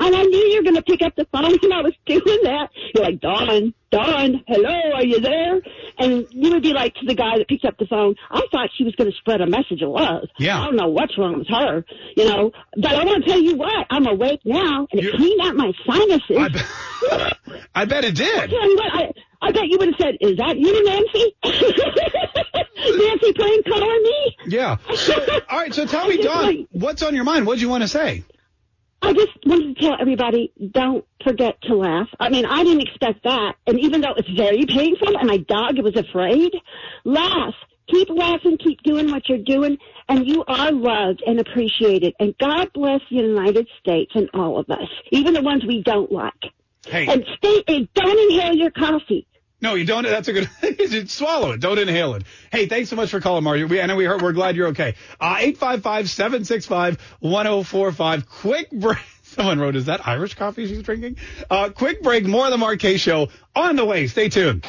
[0.00, 2.40] and I knew you were going to pick up the phone, when I was doing
[2.44, 2.70] that.
[2.94, 5.60] You're like, Dawn, Dawn, hello, are you there?
[5.98, 8.70] And you would be like to the guy that picked up the phone, I thought
[8.76, 10.28] she was going to spread a message of love.
[10.38, 10.60] Yeah.
[10.60, 11.84] I don't know what's wrong with her,
[12.16, 12.52] you know.
[12.76, 15.72] But I want to tell you what, I'm awake now, and it cleaned out my
[15.86, 16.36] sinuses.
[16.38, 18.50] I, be- I bet it I did.
[18.50, 21.36] tell you what, I, I bet you would have said, is that you, Nancy?
[22.96, 24.36] Nancy playing color me.
[24.46, 24.76] Yeah.
[24.94, 25.14] So,
[25.50, 25.74] all right.
[25.74, 27.46] So tell me, Dawn, what's on your mind?
[27.46, 28.24] What do you want to say?
[29.00, 32.08] I just wanted to tell everybody, don't forget to laugh.
[32.18, 33.54] I mean, I didn't expect that.
[33.66, 36.52] And even though it's very painful and my dog was afraid,
[37.04, 37.54] laugh.
[37.90, 39.78] Keep laughing, keep doing what you're doing,
[40.10, 42.12] and you are loved and appreciated.
[42.20, 46.12] And God bless the United States and all of us, even the ones we don't
[46.12, 46.52] like.
[46.86, 47.06] Hey.
[47.06, 49.26] And stay, and don't inhale your coffee.
[49.60, 50.04] No, you don't.
[50.04, 51.10] That's a good.
[51.10, 51.60] Swallow it.
[51.60, 52.22] Don't inhale it.
[52.52, 53.66] Hey, thanks so much for calling, Mario.
[53.66, 54.22] We, I know we heard.
[54.22, 54.94] We're glad you're okay.
[55.20, 58.28] Uh, eight five five seven six five one zero four five.
[58.28, 58.98] Quick break.
[59.22, 61.16] Someone wrote, "Is that Irish coffee she's drinking?"
[61.50, 62.24] Uh, quick break.
[62.24, 64.06] More of the Kaye Show on the way.
[64.06, 64.64] Stay tuned.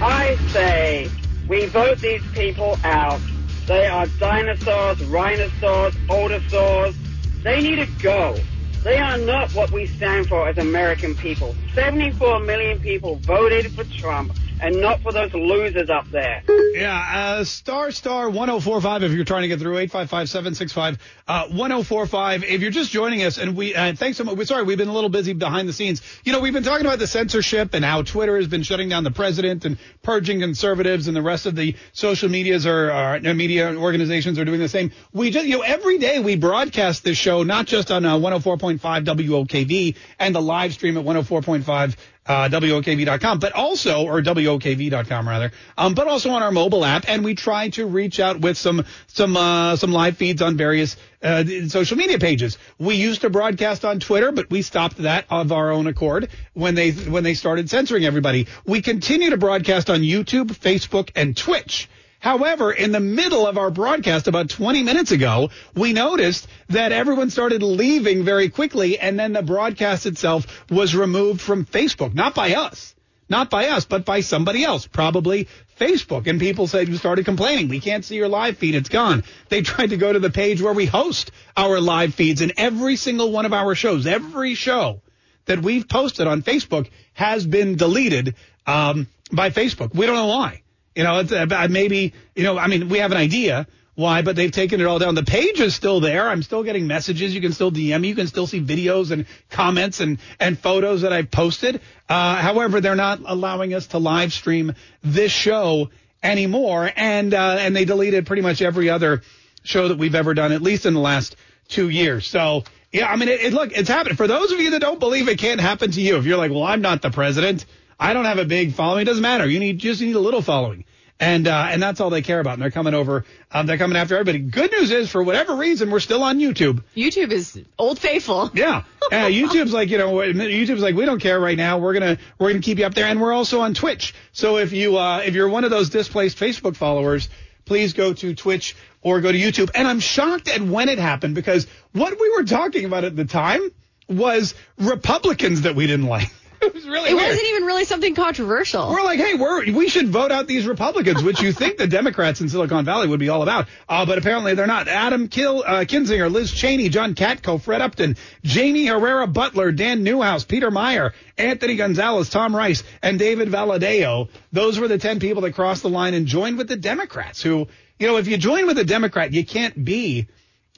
[0.00, 1.10] I say
[1.48, 3.20] we vote these people out.
[3.66, 6.94] They are dinosaurs, rhinosaurs, otosaurs.
[7.42, 8.36] They need to go.
[8.84, 11.56] They are not what we stand for as American people.
[11.72, 16.42] 74 million people voted for Trump and not for those losers up there.
[16.74, 22.60] Yeah, uh, star star 1045 if you're trying to get through 855-765 uh, 1045 if
[22.60, 25.10] you're just joining us and we uh, thanks so much sorry we've been a little
[25.10, 26.02] busy behind the scenes.
[26.24, 29.04] You know we've been talking about the censorship and how Twitter has been shutting down
[29.04, 33.74] the president and purging conservatives and the rest of the social medias or uh, media
[33.76, 34.92] organizations are doing the same.
[35.12, 38.78] We just you know every day we broadcast this show not just on uh, 104.5
[38.80, 45.94] WOKV and the live stream at 104.5 uh, WOKV.com, but also, or WOKV.com rather, um,
[45.94, 47.08] but also on our mobile app.
[47.08, 50.96] And we try to reach out with some, some, uh, some live feeds on various,
[51.22, 52.58] uh, social media pages.
[52.78, 56.74] We used to broadcast on Twitter, but we stopped that of our own accord when
[56.74, 58.46] they, when they started censoring everybody.
[58.64, 61.88] We continue to broadcast on YouTube, Facebook, and Twitch.
[62.24, 67.28] However, in the middle of our broadcast about 20 minutes ago, we noticed that everyone
[67.28, 72.14] started leaving very quickly and then the broadcast itself was removed from Facebook.
[72.14, 72.94] Not by us.
[73.28, 76.26] Not by us, but by somebody else, probably Facebook.
[76.26, 77.68] And people said you started complaining.
[77.68, 78.74] We can't see your live feed.
[78.74, 79.22] It's gone.
[79.50, 82.96] They tried to go to the page where we host our live feeds and every
[82.96, 85.02] single one of our shows, every show
[85.44, 88.34] that we've posted on Facebook has been deleted
[88.66, 89.94] um, by Facebook.
[89.94, 90.62] We don't know why.
[90.94, 94.50] You know, uh, maybe, you know, I mean, we have an idea why, but they've
[94.50, 95.14] taken it all down.
[95.14, 96.28] The page is still there.
[96.28, 97.34] I'm still getting messages.
[97.34, 98.08] You can still DM me.
[98.08, 101.80] You can still see videos and comments and, and photos that I've posted.
[102.08, 105.90] Uh, however, they're not allowing us to live stream this show
[106.22, 106.90] anymore.
[106.94, 109.22] And, uh, and they deleted pretty much every other
[109.62, 111.36] show that we've ever done, at least in the last
[111.68, 112.26] two years.
[112.26, 114.16] So, yeah, I mean, it, it look, it's happening.
[114.16, 116.50] For those of you that don't believe it can't happen to you, if you're like,
[116.50, 117.64] well, I'm not the president.
[117.98, 119.02] I don't have a big following.
[119.02, 119.48] It doesn't matter.
[119.48, 120.84] You need just need a little following.
[121.20, 122.54] And uh, and that's all they care about.
[122.54, 123.24] And they're coming over.
[123.52, 124.40] Um, they're coming after everybody.
[124.40, 126.82] Good news is, for whatever reason, we're still on YouTube.
[126.96, 128.50] YouTube is old faithful.
[128.54, 131.78] Yeah, uh, YouTube's like you know, YouTube's like we don't care right now.
[131.78, 134.12] We're gonna we're gonna keep you up there, and we're also on Twitch.
[134.32, 137.28] So if you uh, if you're one of those displaced Facebook followers,
[137.64, 139.70] please go to Twitch or go to YouTube.
[139.74, 143.24] And I'm shocked at when it happened because what we were talking about at the
[143.24, 143.70] time
[144.08, 146.28] was Republicans that we didn't like.
[146.64, 147.28] It was really It weird.
[147.28, 148.90] wasn't even really something controversial.
[148.90, 152.40] We're like, hey, we're, we should vote out these Republicans, which you think the Democrats
[152.40, 153.68] in Silicon Valley would be all about.
[153.88, 154.88] Uh, but apparently they're not.
[154.88, 160.44] Adam Kill, uh, Kinzinger, Liz Cheney, John Katko, Fred Upton, Jaime Herrera Beutler, Dan Newhouse,
[160.44, 164.28] Peter Meijer, Anthony Gonzalez, Tom Rice, and David Valadao.
[164.52, 167.66] Those were the 10 people that crossed the line and joined with the Democrats who,
[167.98, 170.28] you know, if you join with a Democrat, you can't be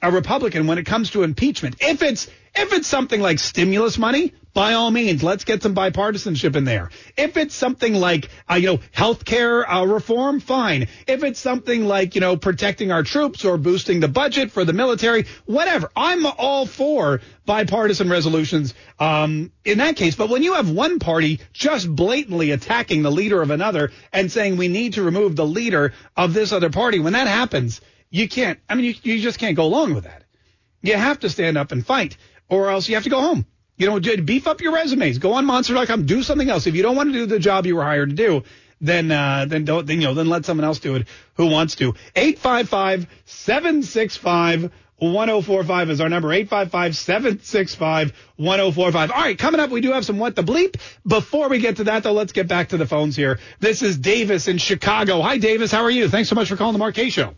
[0.01, 1.77] a Republican when it comes to impeachment.
[1.79, 6.55] If it's if it's something like stimulus money, by all means, let's get some bipartisanship
[6.55, 6.89] in there.
[7.15, 10.87] If it's something like uh, you know healthcare uh, reform, fine.
[11.07, 14.73] If it's something like you know protecting our troops or boosting the budget for the
[14.73, 15.89] military, whatever.
[15.95, 20.15] I'm all for bipartisan resolutions um, in that case.
[20.15, 24.57] But when you have one party just blatantly attacking the leader of another and saying
[24.57, 28.59] we need to remove the leader of this other party, when that happens, you can't.
[28.69, 30.23] I mean, you, you just can't go along with that.
[30.81, 32.17] You have to stand up and fight,
[32.49, 33.45] or else you have to go home.
[33.77, 35.19] You know, beef up your resumes.
[35.19, 36.05] Go on Monster.com.
[36.05, 36.65] Do something else.
[36.65, 38.43] If you don't want to do the job you were hired to do,
[38.81, 41.75] then uh, then don't then you know then let someone else do it who wants
[41.75, 41.93] to.
[42.15, 49.11] 855-765 1045 is our number 855-765 1045.
[49.11, 50.77] All right, coming up we do have some what the bleep.
[51.05, 53.39] Before we get to that though, let's get back to the phones here.
[53.59, 55.21] This is Davis in Chicago.
[55.21, 56.09] Hi Davis, how are you?
[56.09, 57.35] Thanks so much for calling the Kaye show.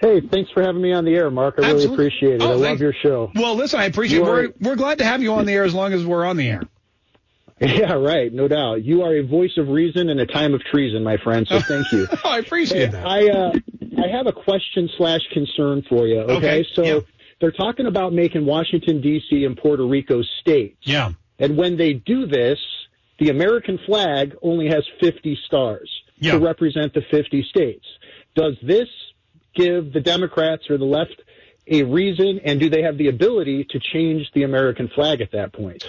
[0.00, 1.54] Hey, thanks for having me on the air, Mark.
[1.58, 2.42] I really appreciate it.
[2.42, 3.30] Oh, I love your show.
[3.36, 5.62] Well, listen, I appreciate You we're are- we're glad to have you on the air
[5.64, 6.62] as long as we're on the air.
[7.60, 8.32] Yeah, right.
[8.32, 8.82] No doubt.
[8.82, 11.46] You are a voice of reason in a time of treason, my friend.
[11.48, 12.08] So thank you.
[12.24, 13.06] I appreciate that.
[13.06, 13.52] I uh,
[14.04, 16.22] I have a question slash concern for you.
[16.22, 17.00] Okay, Okay, so yeah.
[17.40, 19.44] they're talking about making Washington D.C.
[19.44, 20.78] and Puerto Rico states.
[20.82, 21.12] Yeah.
[21.38, 22.58] And when they do this,
[23.20, 25.88] the American flag only has 50 stars.
[26.22, 27.86] to represent the 50 states.
[28.34, 28.88] Does this
[29.54, 31.20] give the Democrats or the left
[31.66, 35.52] a reason, and do they have the ability to change the American flag at that
[35.52, 35.84] point?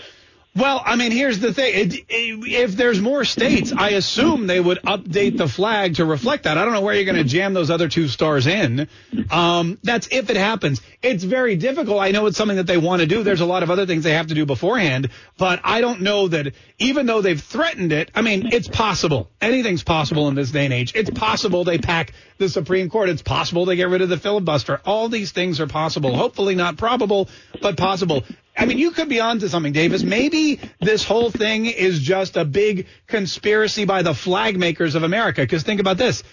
[0.55, 1.73] Well, I mean, here's the thing.
[1.73, 6.43] It, it, if there's more states, I assume they would update the flag to reflect
[6.43, 6.59] that.
[6.59, 8.87] I don't know where you're going to jam those other two stars in.
[9.31, 10.79] Um, that's if it happens.
[11.01, 11.99] It's very difficult.
[11.99, 13.23] I know it's something that they want to do.
[13.23, 16.27] There's a lot of other things they have to do beforehand, but I don't know
[16.27, 19.31] that even though they've threatened it, I mean, it's possible.
[19.41, 20.91] Anything's possible in this day and age.
[20.93, 23.09] It's possible they pack the Supreme Court.
[23.09, 24.81] It's possible they get rid of the filibuster.
[24.85, 26.15] All these things are possible.
[26.15, 27.27] Hopefully not probable,
[27.59, 28.23] but possible.
[28.55, 30.03] I mean, you could be onto something, Davis.
[30.03, 35.41] Maybe this whole thing is just a big conspiracy by the flag makers of America.
[35.41, 36.23] Because think about this.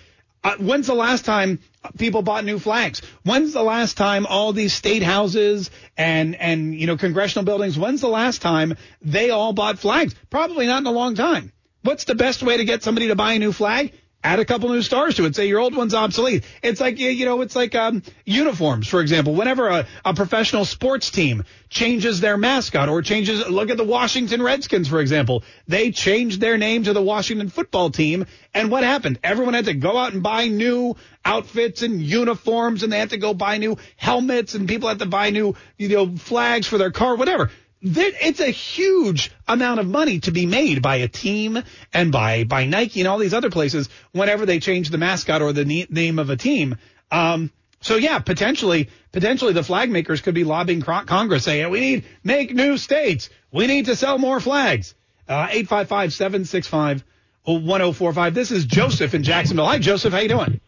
[0.42, 1.58] Uh, when's the last time
[1.98, 3.02] people bought new flags?
[3.24, 8.00] When's the last time all these state houses and, and, you know, congressional buildings, when's
[8.00, 10.14] the last time they all bought flags?
[10.30, 11.52] Probably not in a long time.
[11.82, 13.92] What's the best way to get somebody to buy a new flag?
[14.22, 15.34] Add a couple new stars to it.
[15.34, 16.44] Say your old one's obsolete.
[16.62, 19.34] It's like you know, it's like um, uniforms, for example.
[19.34, 24.42] Whenever a, a professional sports team changes their mascot or changes, look at the Washington
[24.42, 25.44] Redskins, for example.
[25.68, 29.18] They changed their name to the Washington Football Team, and what happened?
[29.22, 33.18] Everyone had to go out and buy new outfits and uniforms, and they had to
[33.18, 36.90] go buy new helmets, and people had to buy new you know flags for their
[36.90, 37.50] car, whatever
[37.82, 41.62] it's a huge amount of money to be made by a team
[41.92, 45.52] and by by Nike and all these other places whenever they change the mascot or
[45.52, 46.76] the name of a team.
[47.10, 47.50] Um,
[47.80, 52.54] so yeah, potentially, potentially the flag makers could be lobbying Congress saying we need make
[52.54, 54.94] new states, we need to sell more flags.
[55.26, 57.04] Uh, eight five five seven six five
[57.44, 58.34] one zero four five.
[58.34, 59.66] This is Joseph in Jacksonville.
[59.66, 60.12] Hi, Joseph.
[60.12, 60.60] How you doing?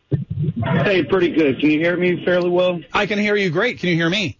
[0.64, 1.60] Hey, pretty good.
[1.60, 2.80] Can you hear me fairly well?
[2.92, 3.80] I can hear you great.
[3.80, 4.38] Can you hear me?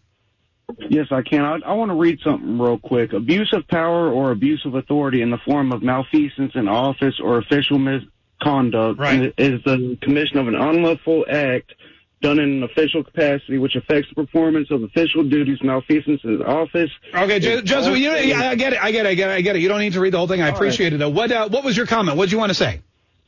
[0.88, 1.44] Yes, I can.
[1.44, 3.12] I, I want to read something real quick.
[3.12, 7.38] Abuse of power or abuse of authority in the form of malfeasance in office or
[7.38, 9.34] official misconduct right.
[9.38, 11.72] is the commission of an unlawful act
[12.22, 16.90] done in an official capacity which affects the performance of official duties, malfeasance in office.
[17.12, 19.58] Okay, Joseph, you, I get it, I get it, I get it, I get it.
[19.58, 20.40] You don't need to read the whole thing.
[20.40, 20.92] I All appreciate right.
[20.94, 20.98] it.
[20.98, 21.10] Though.
[21.10, 22.16] What uh, what was your comment?
[22.16, 22.80] What did you want to say?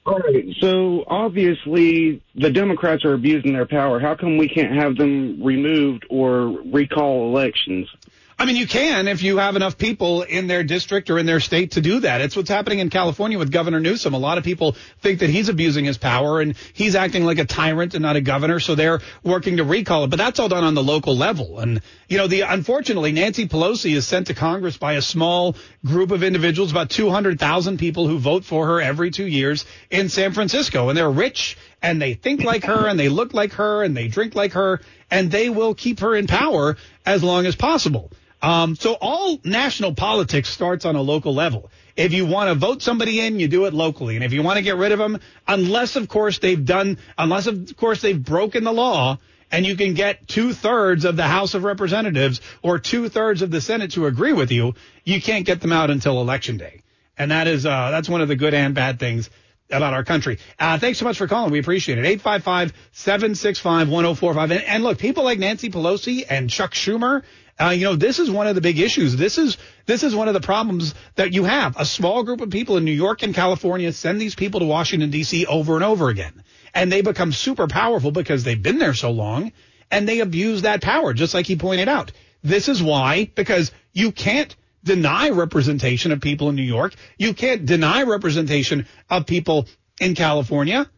[0.07, 0.55] All right.
[0.61, 3.99] So obviously the Democrats are abusing their power.
[3.99, 7.89] How come we can't have them removed or recall elections?
[8.37, 11.39] I mean, you can if you have enough people in their district or in their
[11.39, 12.21] state to do that.
[12.21, 14.13] It's what's happening in California with Governor Newsom.
[14.13, 17.45] A lot of people think that he's abusing his power and he's acting like a
[17.45, 20.11] tyrant and not a governor, so they're working to recall it.
[20.11, 21.61] But that's all done on the local level.
[21.61, 25.55] And, you know, the unfortunately, Nancy Pelosi is sent to Congress by a small
[25.87, 30.33] group of individuals, about 200,000 people who vote for her every two years in San
[30.33, 30.89] Francisco.
[30.89, 34.09] And they're rich and they think like her and they look like her and they
[34.09, 36.77] drink like her and they will keep her in power
[37.07, 38.11] as long as possible.
[38.45, 41.71] Um, so all national politics starts on a local level.
[41.97, 44.17] If you want to vote somebody in, you do it locally.
[44.17, 45.19] And if you want to get rid of them,
[45.49, 49.17] unless of course they've done, unless of course they've broken the law
[49.51, 53.51] and you can get two thirds of the House of Representatives or two thirds of
[53.51, 54.75] the Senate to agree with you,
[55.05, 56.83] you can't get them out until election day.
[57.17, 59.31] And that is, uh, that's one of the good and bad things
[59.71, 60.39] about our country.
[60.59, 61.51] Uh, thanks so much for calling.
[61.51, 62.23] We appreciate it.
[62.23, 64.43] 855-765-1045.
[64.43, 67.23] And, and look, people like Nancy Pelosi and Chuck Schumer
[67.61, 69.17] uh, you know, this is one of the big issues.
[69.17, 71.79] This is this is one of the problems that you have.
[71.79, 75.11] A small group of people in New York and California send these people to Washington
[75.11, 75.47] D.C.
[75.47, 76.43] over and over again,
[76.75, 79.53] and they become super powerful because they've been there so long,
[79.91, 82.11] and they abuse that power, just like he pointed out.
[82.43, 86.95] This is why, because you can't deny representation of people in New York.
[87.17, 89.67] You can't deny representation of people
[90.01, 90.91] in California.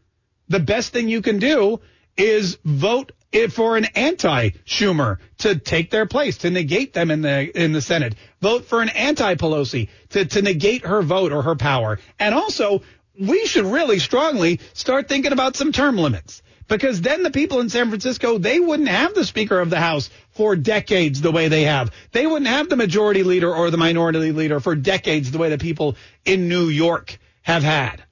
[0.49, 1.81] The best thing you can do
[2.17, 3.13] is vote
[3.53, 8.14] for an anti-Schumer to take their place, to negate them in the in the Senate.
[8.41, 11.99] Vote for an anti-Pelosi to, to negate her vote or her power.
[12.18, 12.82] And also,
[13.18, 16.43] we should really strongly start thinking about some term limits.
[16.68, 20.11] Because then the people in San Francisco, they wouldn't have the Speaker of the House
[20.30, 21.93] for decades the way they have.
[22.11, 25.59] They wouldn't have the majority leader or the minority leader for decades the way the
[25.59, 28.03] people in New York have had.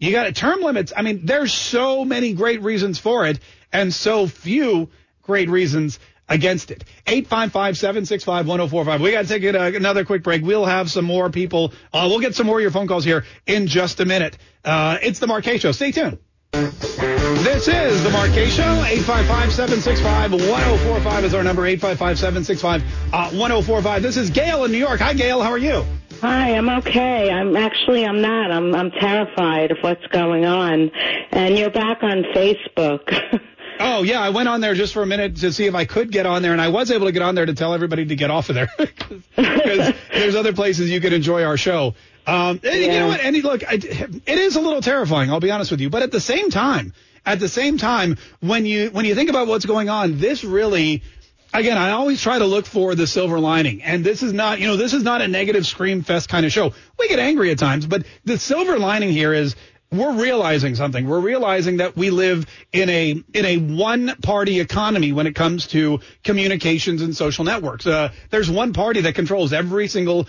[0.00, 0.92] You got term limits.
[0.96, 3.38] I mean, there's so many great reasons for it
[3.72, 4.88] and so few
[5.22, 5.98] great reasons
[6.28, 6.84] against it.
[7.06, 9.00] 855-765-1045.
[9.00, 10.42] We got to take it, uh, another quick break.
[10.42, 11.72] We'll have some more people.
[11.92, 14.38] Uh, we'll get some more of your phone calls here in just a minute.
[14.64, 15.72] Uh, it's the Kaye Show.
[15.72, 16.18] Stay tuned.
[16.52, 18.62] This is the Kaye Show.
[18.62, 21.62] 855-765-1045 is our number.
[21.62, 23.86] 855-765-1045.
[23.86, 25.00] Uh, this is Gail in New York.
[25.00, 25.42] Hi, Gail.
[25.42, 25.84] How are you?
[26.20, 27.30] Hi, I'm okay.
[27.30, 28.50] I'm actually I'm not.
[28.50, 30.90] I'm I'm terrified of what's going on.
[31.30, 33.08] And you're back on Facebook.
[33.82, 36.12] Oh yeah, I went on there just for a minute to see if I could
[36.12, 38.14] get on there, and I was able to get on there to tell everybody to
[38.14, 41.94] get off of there because there's other places you could enjoy our show.
[42.26, 43.20] Um, and You know what?
[43.20, 45.30] And look, I, it is a little terrifying.
[45.30, 46.92] I'll be honest with you, but at the same time,
[47.24, 51.02] at the same time, when you when you think about what's going on, this really.
[51.52, 54.68] Again, I always try to look for the silver lining, and this is not, you
[54.68, 56.74] know, this is not a negative scream fest kind of show.
[56.96, 59.56] We get angry at times, but the silver lining here is
[59.92, 61.06] we're realizing something.
[61.08, 65.66] We're realizing that we live in a in a one party economy when it comes
[65.68, 67.86] to communications and social networks.
[67.86, 70.28] Uh, there's one party that controls every single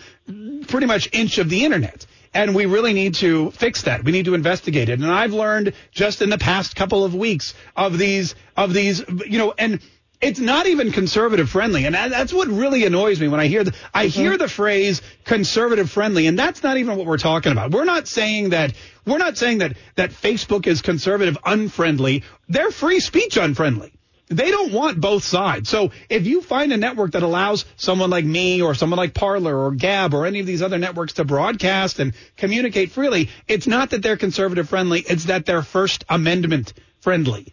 [0.68, 2.06] pretty much inch of the internet.
[2.34, 4.04] And we really need to fix that.
[4.04, 5.00] We need to investigate it.
[5.00, 9.38] And I've learned just in the past couple of weeks of these of these you
[9.38, 9.80] know and
[10.22, 13.74] it's not even conservative friendly, and that's what really annoys me when I hear the
[13.94, 14.22] I mm-hmm.
[14.22, 17.72] hear the phrase conservative friendly, and that's not even what we're talking about.
[17.72, 18.74] We're not saying that
[19.06, 22.24] we're not saying that that Facebook is conservative unfriendly.
[22.48, 23.94] They're free speech unfriendly.
[24.28, 25.68] They don't want both sides.
[25.68, 29.58] So if you find a network that allows someone like me or someone like Parler
[29.58, 33.90] or Gab or any of these other networks to broadcast and communicate freely, it's not
[33.90, 35.02] that they're conservative friendly.
[35.02, 37.52] It's that they're First Amendment friendly.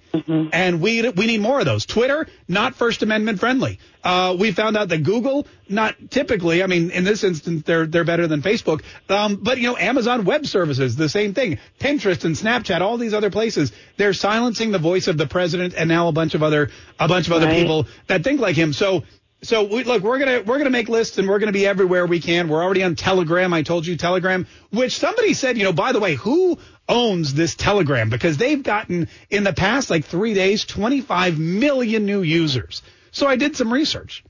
[0.52, 1.84] And we we need more of those.
[1.86, 3.78] Twitter, not First Amendment friendly.
[4.04, 6.62] Uh, we found out that Google, not typically.
[6.62, 8.82] I mean, in this instance, they're they're better than Facebook.
[9.08, 11.58] Um, but you know, Amazon Web Services, the same thing.
[11.80, 15.88] Pinterest and Snapchat, all these other places, they're silencing the voice of the president and
[15.88, 17.58] now a bunch of other a bunch of other Right.
[17.60, 18.72] people that think like him.
[18.72, 19.04] So.
[19.40, 22.18] So we, look, we're gonna we're gonna make lists and we're gonna be everywhere we
[22.18, 22.48] can.
[22.48, 23.54] We're already on Telegram.
[23.54, 26.58] I told you Telegram, which somebody said, you know, by the way, who
[26.88, 28.08] owns this Telegram?
[28.10, 32.82] Because they've gotten in the past like three days 25 million new users.
[33.10, 34.24] So I did some research.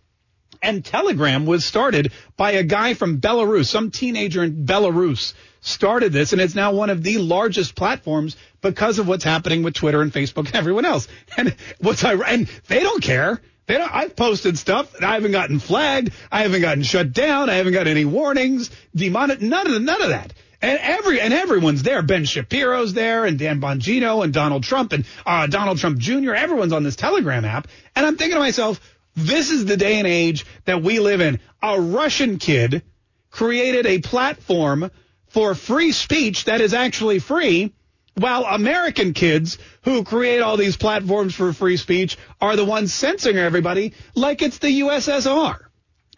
[0.61, 6.33] And Telegram was started by a guy from Belarus, some teenager in Belarus started this,
[6.33, 10.13] and it's now one of the largest platforms because of what's happening with Twitter and
[10.13, 11.09] Facebook and everyone else.
[11.37, 13.41] And what's I and they don't care.
[13.67, 16.13] They don't, I've posted stuff and I haven't gotten flagged.
[16.33, 17.51] I haven't gotten shut down.
[17.51, 18.71] I haven't got any warnings.
[18.97, 20.33] Demon, none of the, none of that.
[20.61, 22.03] And every and everyone's there.
[22.03, 26.35] Ben Shapiro's there, and Dan Bongino, and Donald Trump, and uh, Donald Trump Jr.
[26.35, 28.81] Everyone's on this Telegram app, and I'm thinking to myself,
[29.15, 31.39] this is the day and age that we live in.
[31.63, 32.83] A Russian kid
[33.31, 34.91] created a platform
[35.29, 37.73] for free speech that is actually free,
[38.15, 43.39] while American kids who create all these platforms for free speech are the ones censoring
[43.39, 45.68] everybody like it's the USSR.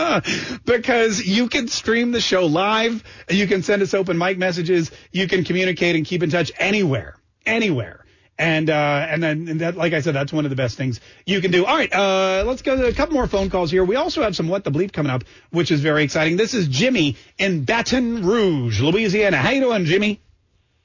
[0.64, 3.02] because you can stream the show live.
[3.28, 4.90] You can send us open mic messages.
[5.12, 8.04] You can communicate and keep in touch anywhere, anywhere.
[8.38, 10.98] And uh, and then and that, like I said, that's one of the best things
[11.26, 11.66] you can do.
[11.66, 13.84] All right, uh, let's go to a couple more phone calls here.
[13.84, 16.38] We also have some what the bleep coming up, which is very exciting.
[16.38, 19.36] This is Jimmy in Baton Rouge, Louisiana.
[19.36, 20.22] How you doing, Jimmy?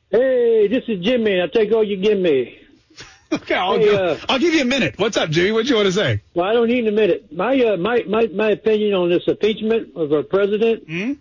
[0.10, 1.40] Hey, this is Jimmy.
[1.40, 2.60] I'll take all you give me.
[3.32, 4.96] Okay, I'll, Hey, give, uh, I'll give you a minute.
[4.98, 5.52] What's up, Jimmy?
[5.52, 6.22] What you want to say?
[6.36, 7.32] Well, I don't need a minute.
[7.34, 11.14] My uh, my my my opinion on this impeachment of our president Hmm?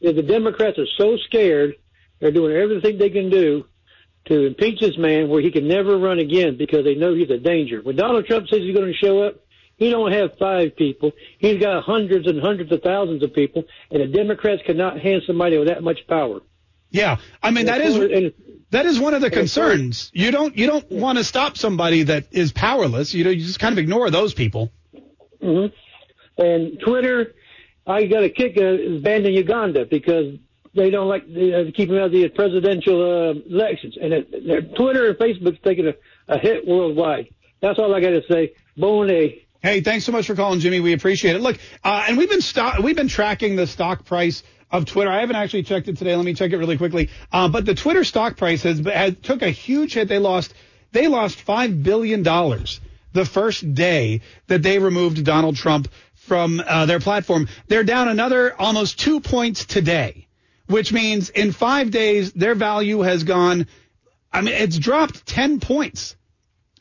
[0.00, 1.76] is the Democrats are so scared
[2.20, 3.66] they're doing everything they can do
[4.26, 7.38] to impeach this man where he can never run again because they know he's a
[7.38, 7.80] danger.
[7.82, 9.36] When Donald Trump says he's going to show up,
[9.76, 11.12] he don't have five people.
[11.38, 15.58] He's got hundreds and hundreds of thousands of people, and the Democrats cannot hand somebody
[15.58, 16.40] with that much power.
[16.90, 18.32] Yeah, I mean that is And-
[18.70, 20.10] that is one of the concerns.
[20.14, 23.14] You don't you don't want to stop somebody that is powerless.
[23.14, 24.72] You know, you just kind of ignore those people.
[25.40, 25.66] hmm
[26.38, 27.34] And Twitter,
[27.86, 30.36] I got a kick is banned in Uganda because
[30.74, 33.96] they don't like uh, keeping out of the presidential uh, elections.
[34.00, 35.94] And it, their Twitter and Facebook's taking a,
[36.28, 37.28] a hit worldwide.
[37.60, 38.54] That's all I got to say.
[38.76, 39.08] Bon
[39.62, 40.80] Hey, thanks so much for calling, Jimmy.
[40.80, 41.40] We appreciate it.
[41.40, 44.42] Look, uh, and we've been sto- we've been tracking the stock price
[44.74, 45.10] of Twitter.
[45.10, 46.16] I haven't actually checked it today.
[46.16, 47.08] Let me check it really quickly.
[47.32, 50.08] Uh, but the Twitter stock price has, has took a huge hit.
[50.08, 50.52] They lost
[50.90, 52.80] they lost five billion dollars
[53.12, 57.48] the first day that they removed Donald Trump from uh, their platform.
[57.68, 60.26] They're down another almost two points today,
[60.66, 63.68] which means in five days their value has gone.
[64.32, 66.16] I mean, it's dropped ten points.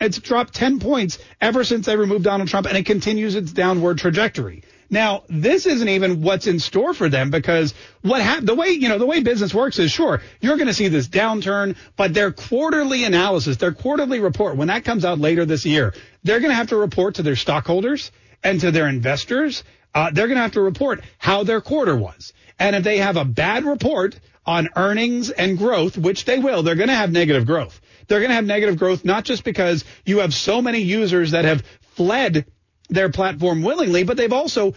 [0.01, 3.99] It's dropped 10 points ever since they removed Donald Trump, and it continues its downward
[3.99, 4.63] trajectory.
[4.93, 7.73] Now, this isn't even what's in store for them because
[8.03, 10.73] what hap- the way, you know, the way business works is sure, you're going to
[10.73, 15.45] see this downturn, but their quarterly analysis, their quarterly report, when that comes out later
[15.45, 18.11] this year, they're going to have to report to their stockholders
[18.43, 19.63] and to their investors.
[19.95, 22.31] Uh, they're going to have to report how their quarter was.
[22.59, 26.75] And if they have a bad report on earnings and growth, which they will, they're
[26.75, 27.81] going to have negative growth.
[28.07, 31.45] They're going to have negative growth not just because you have so many users that
[31.45, 31.63] have
[31.95, 32.45] fled
[32.89, 34.73] their platform willingly, but they've also,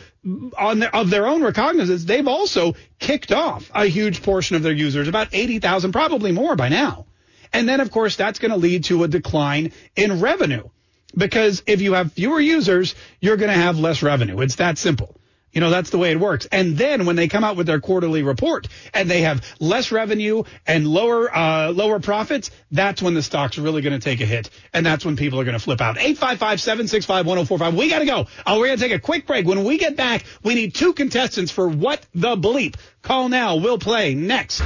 [0.58, 4.72] on their, of their own recognizance, they've also kicked off a huge portion of their
[4.72, 7.06] users, about 80,000, probably more by now.
[7.52, 10.68] And then, of course, that's going to lead to a decline in revenue
[11.16, 14.40] because if you have fewer users, you're going to have less revenue.
[14.40, 15.16] It's that simple.
[15.56, 16.46] You know, that's the way it works.
[16.52, 20.42] And then when they come out with their quarterly report and they have less revenue
[20.66, 24.50] and lower, uh, lower profits, that's when the stock's really going to take a hit.
[24.74, 25.96] And that's when people are going to flip out.
[25.96, 27.74] 855-765-1045.
[27.74, 28.26] We got to go.
[28.44, 29.46] Uh, we're going to take a quick break.
[29.46, 32.76] When we get back, we need two contestants for What the Bleep.
[33.00, 33.56] Call now.
[33.56, 34.60] We'll play next.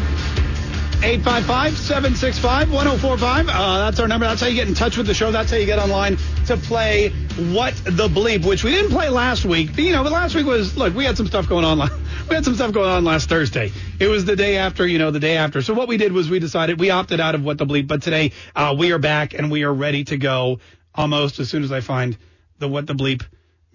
[1.00, 3.48] 855-765-1045.
[3.48, 4.26] Uh, that's our number.
[4.26, 5.32] That's how you get in touch with the show.
[5.32, 7.08] That's how you get online to play
[7.52, 9.70] What the Bleep, which we didn't play last week.
[9.74, 11.88] But, you know, but last week was, look, we had some stuff going on.
[12.28, 13.72] We had some stuff going on last Thursday.
[13.98, 15.62] It was the day after, you know, the day after.
[15.62, 17.88] So what we did was we decided, we opted out of What the Bleep.
[17.88, 20.60] But today, uh, we are back and we are ready to go
[20.94, 22.16] almost as soon as I find
[22.60, 23.24] the What the Bleep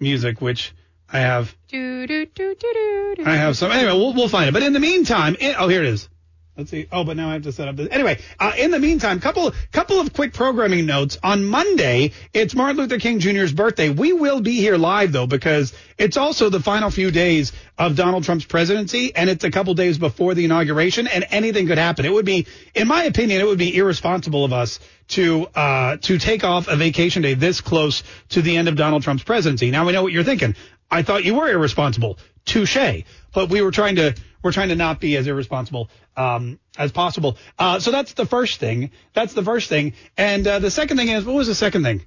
[0.00, 0.72] music, which
[1.12, 1.54] I have.
[1.68, 3.24] Do, do, do, do, do, do.
[3.26, 3.72] I have some.
[3.72, 4.52] Anyway, we'll, we'll find it.
[4.52, 6.08] But in the meantime, it, oh, here it is.
[6.56, 6.86] Let's see.
[6.90, 7.88] Oh, but now I have to set up this.
[7.90, 11.18] Anyway, uh, in the meantime, couple couple of quick programming notes.
[11.22, 13.90] On Monday, it's Martin Luther King Jr.'s birthday.
[13.90, 18.24] We will be here live though because it's also the final few days of Donald
[18.24, 22.06] Trump's presidency, and it's a couple days before the inauguration, and anything could happen.
[22.06, 26.18] It would be, in my opinion, it would be irresponsible of us to uh, to
[26.18, 29.70] take off a vacation day this close to the end of Donald Trump's presidency.
[29.70, 30.54] Now we know what you're thinking.
[30.90, 32.18] I thought you were irresponsible.
[32.46, 33.02] Touche.
[33.34, 34.14] But we were trying to
[34.46, 37.36] we're trying to not be as irresponsible um, as possible.
[37.58, 38.92] Uh, so that's the first thing.
[39.12, 39.94] That's the first thing.
[40.16, 42.06] And uh, the second thing is, what was the second thing?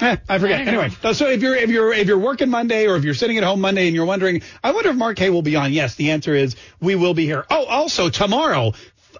[0.00, 0.60] Eh, I forget.
[0.60, 3.38] I anyway, so if you're if you're if you're working Monday or if you're sitting
[3.38, 5.72] at home Monday and you're wondering, I wonder if Mark Kaye will be on.
[5.72, 7.46] Yes, the answer is we will be here.
[7.50, 8.72] Oh, also tomorrow.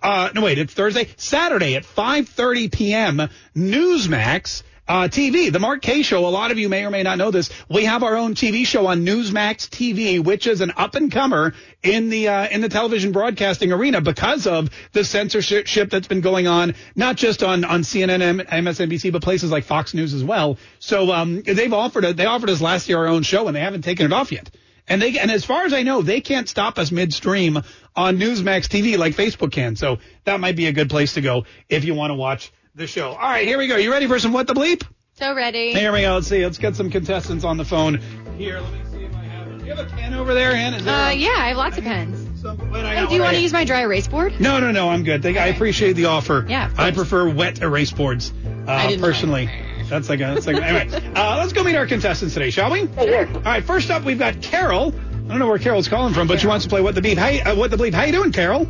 [0.03, 3.29] Uh, no, wait, it's Thursday, Saturday at 5:30 p.m.
[3.57, 4.63] Newsmax.
[4.91, 6.27] Uh, TV, the Mark Kaye Show.
[6.27, 7.49] A lot of you may or may not know this.
[7.69, 11.55] We have our own TV show on Newsmax TV, which is an up and comer
[11.81, 16.49] in the uh, in the television broadcasting arena because of the censorship that's been going
[16.49, 20.59] on, not just on on CNN, and MSNBC, but places like Fox News as well.
[20.81, 23.83] So um, they've offered they offered us last year our own show, and they haven't
[23.83, 24.51] taken it off yet.
[24.89, 27.63] And they and as far as I know, they can't stop us midstream
[27.95, 29.77] on Newsmax TV like Facebook can.
[29.77, 32.87] So that might be a good place to go if you want to watch the
[32.87, 33.11] show.
[33.11, 33.77] All right, here we go.
[33.77, 34.83] You ready for some what the bleep?
[35.15, 35.73] So ready.
[35.75, 36.15] Here we go.
[36.15, 36.43] Let's see.
[36.45, 38.01] Let's get some contestants on the phone.
[38.39, 39.59] Here, let me see if I have.
[39.59, 40.75] Do you have a pen over there, Ann?
[40.75, 42.41] Is there Uh, a- yeah, I have lots of pens.
[42.41, 44.41] some- wait, I Oh, got do you one want to use my dry erase board?
[44.41, 44.89] No, no, no.
[44.89, 45.21] I'm good.
[45.23, 46.47] They, I appreciate the offer.
[46.49, 46.97] Yeah, of I course.
[47.09, 48.33] prefer wet erase boards
[48.67, 49.51] uh, I didn't personally.
[49.89, 50.35] That's like a.
[50.35, 51.13] That's like anyway.
[51.17, 52.83] Uh, let's go meet our contestants today, shall we?
[52.97, 53.65] All right.
[53.65, 54.95] First up, we've got Carol.
[54.95, 57.19] I don't know where Carol's calling from, but she wants to play what the beep.
[57.19, 57.93] Hey, uh, what the bleep?
[57.93, 58.67] How you doing, Carol?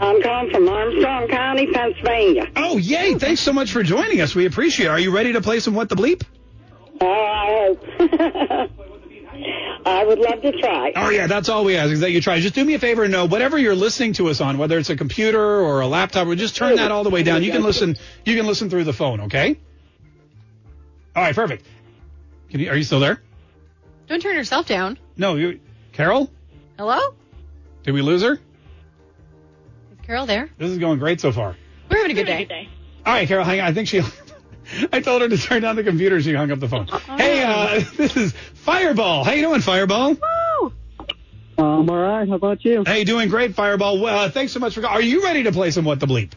[0.00, 2.50] I'm calling from Armstrong County, Pennsylvania.
[2.56, 3.14] Oh, yay!
[3.14, 4.34] Thanks so much for joining us.
[4.34, 4.90] We appreciate it.
[4.90, 6.22] Are you ready to play some what the bleep?
[7.00, 8.70] Oh, I hope.
[9.86, 10.92] I would love to try.
[10.96, 12.40] Oh yeah, that's all we ask is that you try.
[12.40, 14.90] Just do me a favor and know whatever you're listening to us on, whether it's
[14.90, 17.42] a computer or a laptop, or just turn that all the way down.
[17.42, 17.96] You can listen.
[18.24, 19.20] You can listen through the phone.
[19.22, 19.58] Okay.
[21.14, 21.66] All right, perfect.
[22.50, 23.20] Can you, are you still there?
[24.08, 24.98] Don't turn yourself down.
[25.16, 25.60] No, you,
[25.92, 26.30] Carol.
[26.78, 27.14] Hello?
[27.84, 28.40] Did we lose her?
[30.04, 30.50] Is Carol there?
[30.58, 31.56] This is going great so far.
[31.90, 32.68] We're having a good day.
[33.06, 33.68] All right, Carol, hang on.
[33.68, 34.02] I think she.
[34.92, 36.20] I told her to turn down the computer.
[36.20, 36.88] She hung up the phone.
[37.16, 39.24] Hey, uh, this is Fireball.
[39.24, 40.18] How you doing, Fireball?
[41.56, 42.28] I'm all right.
[42.28, 42.84] How about you?
[42.84, 43.98] Hey, doing great, Fireball.
[43.98, 44.86] Well, uh, thanks so much for.
[44.86, 46.32] Are you ready to play some what the bleep?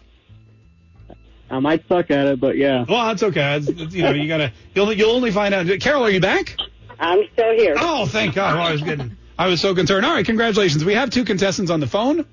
[1.50, 2.86] I might suck at it, but yeah.
[2.88, 3.58] Well, that's okay.
[3.58, 4.54] It's, it's, you know, you gotta.
[4.76, 5.68] You'll you'll only find out.
[5.82, 6.56] Carol, are you back?
[7.02, 7.76] I'm still here.
[7.78, 8.56] Oh, thank God.
[8.56, 9.18] Well, I was getting.
[9.38, 10.06] I was so concerned.
[10.06, 10.86] All right, congratulations.
[10.86, 12.26] We have two contestants on the phone.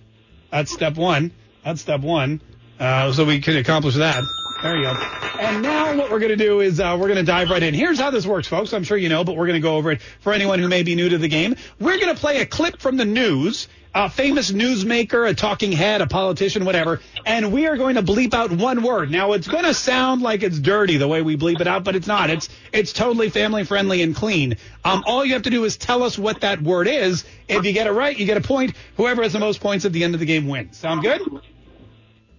[0.54, 1.32] That's step one.
[1.64, 2.40] That's step one.
[2.78, 4.22] Uh, so we can accomplish that.
[4.62, 4.92] There you go.
[5.40, 7.74] And now what we're going to do is uh, we're going to dive right in.
[7.74, 8.72] Here's how this works, folks.
[8.72, 10.84] I'm sure you know, but we're going to go over it for anyone who may
[10.84, 11.56] be new to the game.
[11.80, 16.00] We're going to play a clip from the news, a famous newsmaker, a talking head,
[16.00, 19.10] a politician, whatever, and we are going to bleep out one word.
[19.10, 21.94] Now it's going to sound like it's dirty the way we bleep it out, but
[21.94, 22.28] it's not.
[22.28, 24.56] It's it's totally family friendly and clean.
[24.84, 27.24] Um, all you have to do is tell us what that word is.
[27.46, 28.74] If you get it right, you get a point.
[28.96, 30.76] Whoever has the most points at the end of the game wins.
[30.76, 31.20] Sound good?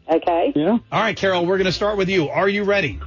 [0.10, 0.52] Okay.
[0.56, 0.78] Yeah.
[0.92, 2.30] All right, Carol, we're going to start with you.
[2.30, 3.00] Are you ready?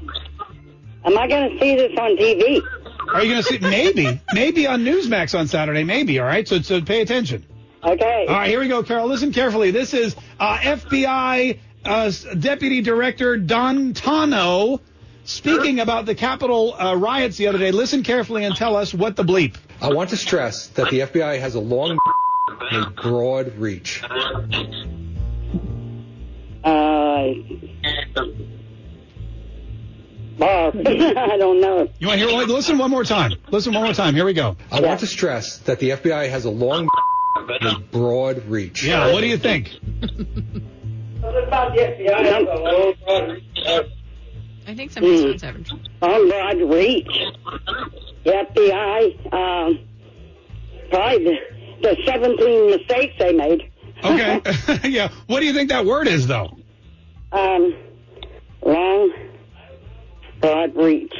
[1.04, 2.60] Am I going to see this on TV?
[3.14, 3.58] Are you going to see?
[3.58, 5.84] Maybe, maybe on Newsmax on Saturday.
[5.84, 6.18] Maybe.
[6.18, 6.46] All right.
[6.46, 7.46] So, so pay attention.
[7.84, 8.26] Okay.
[8.28, 8.48] All right.
[8.48, 9.06] Here we go, Carol.
[9.08, 9.70] Listen carefully.
[9.70, 14.80] This is uh, FBI uh, Deputy Director D'Antuono
[15.24, 17.70] speaking about the Capitol uh, riots the other day.
[17.70, 19.56] Listen carefully and tell us what the bleep.
[19.80, 21.96] I want to stress that the FBI has a long
[22.70, 24.02] and a broad reach.
[26.64, 27.34] Uh,
[30.38, 31.88] Bob, I don't know.
[31.98, 32.46] You want to hear?
[32.46, 33.32] Listen one more time.
[33.50, 34.14] Listen one more time.
[34.14, 34.56] Here we go.
[34.70, 36.88] I want to stress that the FBI has a long
[37.60, 38.84] and broad reach.
[38.84, 39.12] Yeah.
[39.12, 39.70] What do you think?
[44.66, 45.84] I think somebody's phone's having trouble.
[46.02, 47.08] On broad reach.
[48.24, 49.78] The FBI, um,
[50.90, 51.38] probably the,
[51.82, 53.70] the 17 mistakes they made.
[54.04, 54.40] Okay.
[54.88, 55.08] yeah.
[55.26, 56.56] What do you think that word is, though?
[57.32, 57.74] Um,
[58.62, 59.12] long,
[60.40, 61.14] broad reach.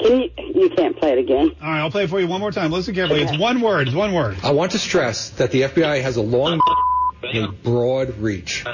[0.00, 1.50] Can you, you can't play it again.
[1.60, 1.80] All right.
[1.80, 2.70] I'll play it for you one more time.
[2.72, 3.22] Listen carefully.
[3.22, 3.88] It's one word.
[3.88, 4.38] It's one word.
[4.42, 6.60] I want to stress that the FBI has a long
[7.22, 8.64] and broad reach.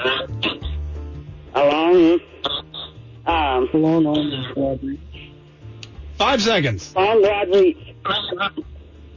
[1.53, 2.19] Along,
[3.25, 4.99] um, a long, long, broad reach.
[6.17, 6.95] Five seconds.
[6.95, 7.77] Long, broad reach.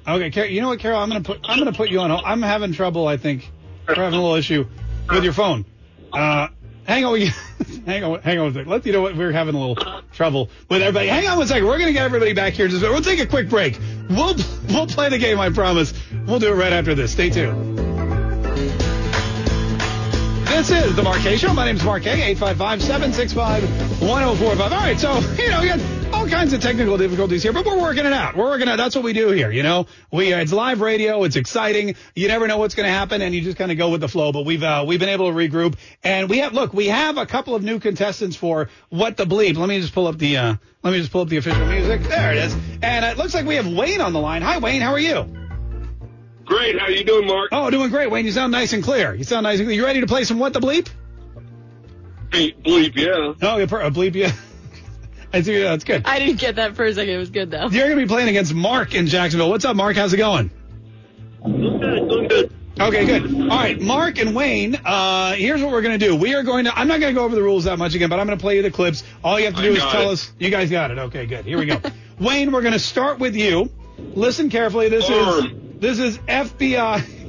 [0.08, 0.98] Okay, Car- you know what, Carol?
[0.98, 2.11] I'm gonna put I'm gonna put you on.
[2.11, 2.22] hold.
[2.24, 3.06] I'm having trouble.
[3.06, 3.50] I think
[3.86, 4.66] we're having a little issue
[5.08, 5.64] with your phone.
[6.12, 6.48] Uh,
[6.91, 7.20] hang on,
[7.86, 8.68] hang on, hang on a second.
[8.68, 11.09] Let's you know what we're having a little trouble with everybody.
[11.09, 11.66] Hang on one second.
[11.66, 12.68] We're gonna get everybody back here.
[12.68, 13.78] Just we'll take a quick break.
[14.09, 14.34] We'll
[14.68, 15.38] we'll play the game.
[15.38, 15.95] I promise.
[16.26, 17.12] We'll do it right after this.
[17.12, 17.78] Stay tuned.
[20.49, 21.55] This is the Mark Kaye Show.
[21.55, 22.34] My name is Mark Kaye.
[22.34, 24.61] 855-765-1045.
[24.61, 27.80] All right, so you know, you got all kinds of technical difficulties here, but we're
[27.80, 28.36] working it out.
[28.36, 28.76] We're working it out.
[28.76, 29.50] That's what we do here.
[29.50, 31.24] You know, we uh, it's live radio.
[31.24, 31.94] It's exciting.
[32.14, 34.08] You never know what's going to happen, and you just kind of go with the
[34.08, 34.30] flow.
[34.30, 37.24] But we've uh, we've been able to regroup, and we have look, we have a
[37.24, 39.56] couple of new contestants for what the bleep.
[39.56, 42.02] Let me just pull up the uh, let me just pull up the official music.
[42.02, 44.42] There it is, and it looks like we have Wayne on the line.
[44.42, 44.82] Hi, Wayne.
[44.82, 45.24] How are you?
[46.44, 46.78] Great.
[46.78, 47.48] How are you doing, Mark?
[47.52, 48.26] Oh, doing great, Wayne.
[48.26, 49.14] You sound nice and clear.
[49.14, 49.76] You sound nice and clear.
[49.76, 50.90] You ready to play some what the bleep?
[52.30, 53.32] Beep, bleep, yeah.
[53.40, 54.32] Oh, a bleep, yeah.
[55.32, 55.60] I see.
[55.60, 56.02] That's good.
[56.06, 57.14] I didn't get that for a second.
[57.14, 57.68] It was good though.
[57.68, 59.50] You're going to be playing against Mark in Jacksonville.
[59.50, 59.96] What's up, Mark?
[59.96, 60.50] How's it going?
[61.44, 62.52] Doing good.
[62.80, 63.30] Okay, good.
[63.42, 66.16] All right, Mark and Wayne, uh, here's what we're going to do.
[66.16, 68.08] We are going to, I'm not going to go over the rules that much again,
[68.08, 69.04] but I'm going to play you the clips.
[69.22, 70.12] All you have to I do is tell it.
[70.12, 70.98] us, you guys got it.
[70.98, 71.44] Okay, good.
[71.44, 71.78] Here we go.
[72.18, 73.70] Wayne, we're going to start with you.
[73.98, 74.88] Listen carefully.
[74.88, 75.44] This is,
[75.78, 77.19] this is FBI.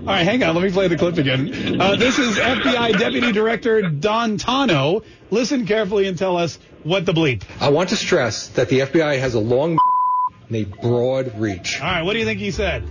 [0.00, 0.54] All right, hang on.
[0.54, 1.78] Let me play the clip again.
[1.78, 5.04] Uh, this is FBI Deputy Director D'Antuono.
[5.30, 7.42] Listen carefully and tell us what the bleep.
[7.60, 9.78] I want to stress that the FBI has a long
[10.48, 11.80] and a broad reach.
[11.80, 12.90] All right, what do you think he said?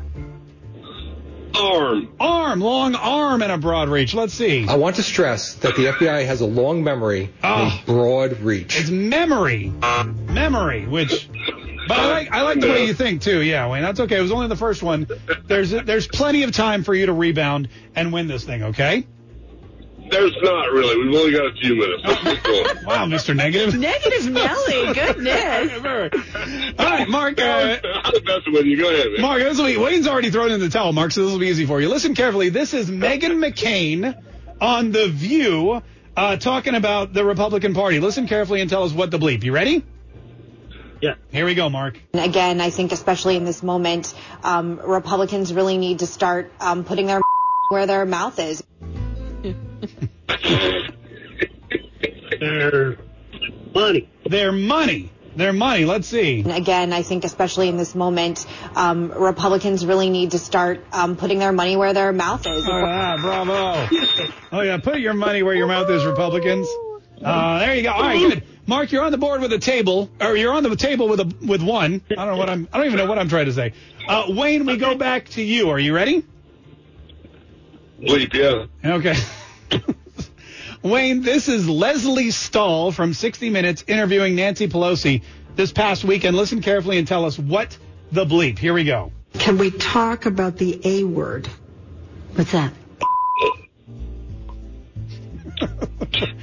[1.60, 2.10] Arm.
[2.20, 4.14] Arm, long arm and a broad reach.
[4.14, 4.68] Let's see.
[4.68, 8.80] I want to stress that the FBI has a long memory and a broad reach.
[8.80, 9.74] It's memory.
[10.28, 11.28] Memory, which.
[11.90, 13.42] But I like I like the way you think too.
[13.42, 14.20] Yeah, Wayne, that's okay.
[14.20, 15.08] It was only the first one.
[15.48, 18.62] There's there's plenty of time for you to rebound and win this thing.
[18.62, 19.08] Okay.
[20.12, 21.04] There's not really.
[21.04, 22.04] We've only got a few minutes.
[22.06, 22.84] Let's get.
[22.86, 23.36] Wow, Mr.
[23.36, 23.76] Negative.
[23.76, 24.94] Negative Nelly.
[24.94, 26.76] Goodness.
[26.80, 27.40] All right, Mark.
[27.40, 28.78] Uh, I'm the best with you.
[28.78, 29.22] Go ahead, man.
[29.22, 31.48] Mark, this will be, Wayne's already thrown in the towel, Mark, so this will be
[31.48, 31.90] easy for you.
[31.90, 32.50] Listen carefully.
[32.50, 34.20] This is Meghan McCain
[34.60, 35.84] on The View
[36.18, 38.00] uh, talking about the Republican Party.
[38.00, 39.44] Listen carefully and tell us what the bleep.
[39.44, 39.84] You ready?
[41.02, 41.16] Yeah.
[41.32, 42.00] Here we go, Mark.
[42.14, 47.08] Again, I think especially in this moment, um, Republicans really need to start um, putting
[47.08, 47.22] their
[47.70, 48.64] where their mouth is.
[52.40, 52.98] Their
[53.74, 54.10] money.
[54.26, 55.12] Their money.
[55.36, 55.86] Their money.
[55.86, 56.42] Let's see.
[56.42, 58.46] Again, I think especially in this moment,
[58.76, 62.66] um, Republicans really need to start um, putting their money where their mouth is.
[62.68, 63.88] Oh, yeah, bravo.
[64.52, 66.68] Oh, yeah, put your money where your mouth is, Republicans.
[67.24, 67.92] Uh, there you go.
[67.92, 68.44] All right, good.
[68.70, 71.34] Mark, you're on the board with a table, or you're on the table with a
[71.44, 72.04] with one.
[72.12, 72.68] I don't know what I'm.
[72.72, 73.74] I don't even know what I'm trying to say.
[74.08, 75.72] Uh, Wayne, we go back to you.
[75.72, 76.24] Are you ready?
[78.00, 78.92] Bleep, yeah.
[78.92, 79.16] Okay.
[80.84, 85.24] Wayne, this is Lesley Stahl from 60 Minutes interviewing Nancy Pelosi
[85.56, 86.38] this past weekend.
[86.38, 87.76] Listen carefully and tell us what
[88.12, 88.60] the bleep.
[88.60, 89.12] Here we go.
[89.34, 91.48] Can we talk about the A word?
[92.36, 92.72] What's that?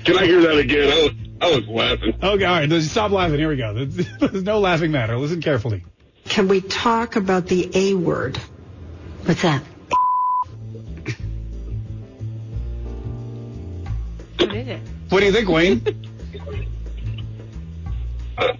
[0.04, 1.25] Can I hear that again?
[1.40, 2.14] I was, laughing.
[2.22, 2.82] Okay, all right.
[2.82, 3.38] Stop laughing.
[3.38, 3.74] Here we go.
[3.74, 5.16] There's, there's no laughing matter.
[5.18, 5.84] Listen carefully.
[6.24, 8.36] Can we talk about the A word?
[9.24, 9.62] What's that?
[14.38, 14.80] What is it?
[15.08, 16.02] What do you think, Wayne?
[18.38, 18.52] Uh,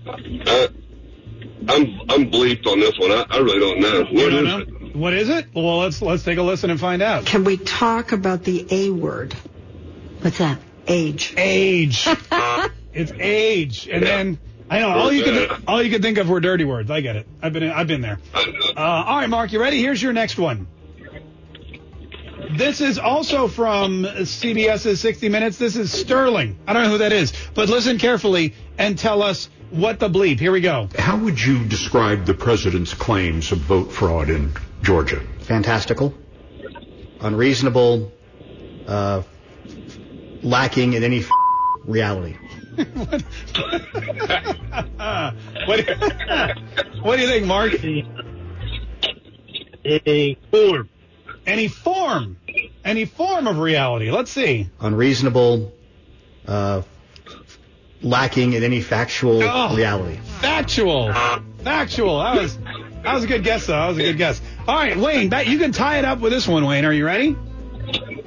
[1.68, 3.12] I'm I'm bleeped on this one.
[3.12, 4.09] I, I really don't know.
[4.11, 4.59] You What don't is know?
[4.87, 4.97] it?
[4.97, 5.47] What is it?
[5.55, 7.27] Well, let's let's take a listen and find out.
[7.27, 9.35] Can we talk about the A word?
[10.22, 10.59] What's that?
[10.87, 11.34] Age.
[11.37, 12.07] Age.
[12.97, 14.39] It's age, and then
[14.70, 16.91] I know all you can all you can think of were dirty words.
[16.91, 17.26] I get it.
[17.43, 18.18] I've been I've been there.
[18.34, 19.82] Uh, all right, Mark, you ready?
[19.82, 20.66] Here's your next one.
[22.57, 25.59] This is also from CBS's 60 Minutes.
[25.59, 26.59] This is Sterling.
[26.66, 30.41] I don't know who that is, but listen carefully and tell us what the bleep.
[30.41, 30.89] Here we go.
[30.99, 35.20] How would you describe the president's claims of vote fraud in Georgia?
[35.47, 36.12] fantastical,
[37.20, 38.11] unreasonable,
[38.87, 39.22] uh,
[40.47, 41.30] lacking in any f-
[41.84, 42.36] reality.
[42.76, 43.24] what,
[45.76, 45.94] do you,
[47.03, 47.72] what do you think, Mark?
[49.84, 50.88] A form.
[51.47, 52.36] Any form.
[52.84, 54.11] Any form of reality.
[54.11, 54.68] Let's see.
[54.80, 55.72] Unreasonable,
[56.47, 56.82] uh,
[58.03, 59.74] lacking in any factual Oh.
[59.76, 60.18] reality.
[60.40, 61.12] Factual.
[61.62, 62.18] Factual.
[62.18, 62.59] That was
[63.03, 63.74] that was a good guess, though.
[63.74, 64.40] That was a good guess.
[64.66, 66.84] All right, Wayne, that, you can tie it up with this one, Wayne.
[66.84, 67.36] Are you ready?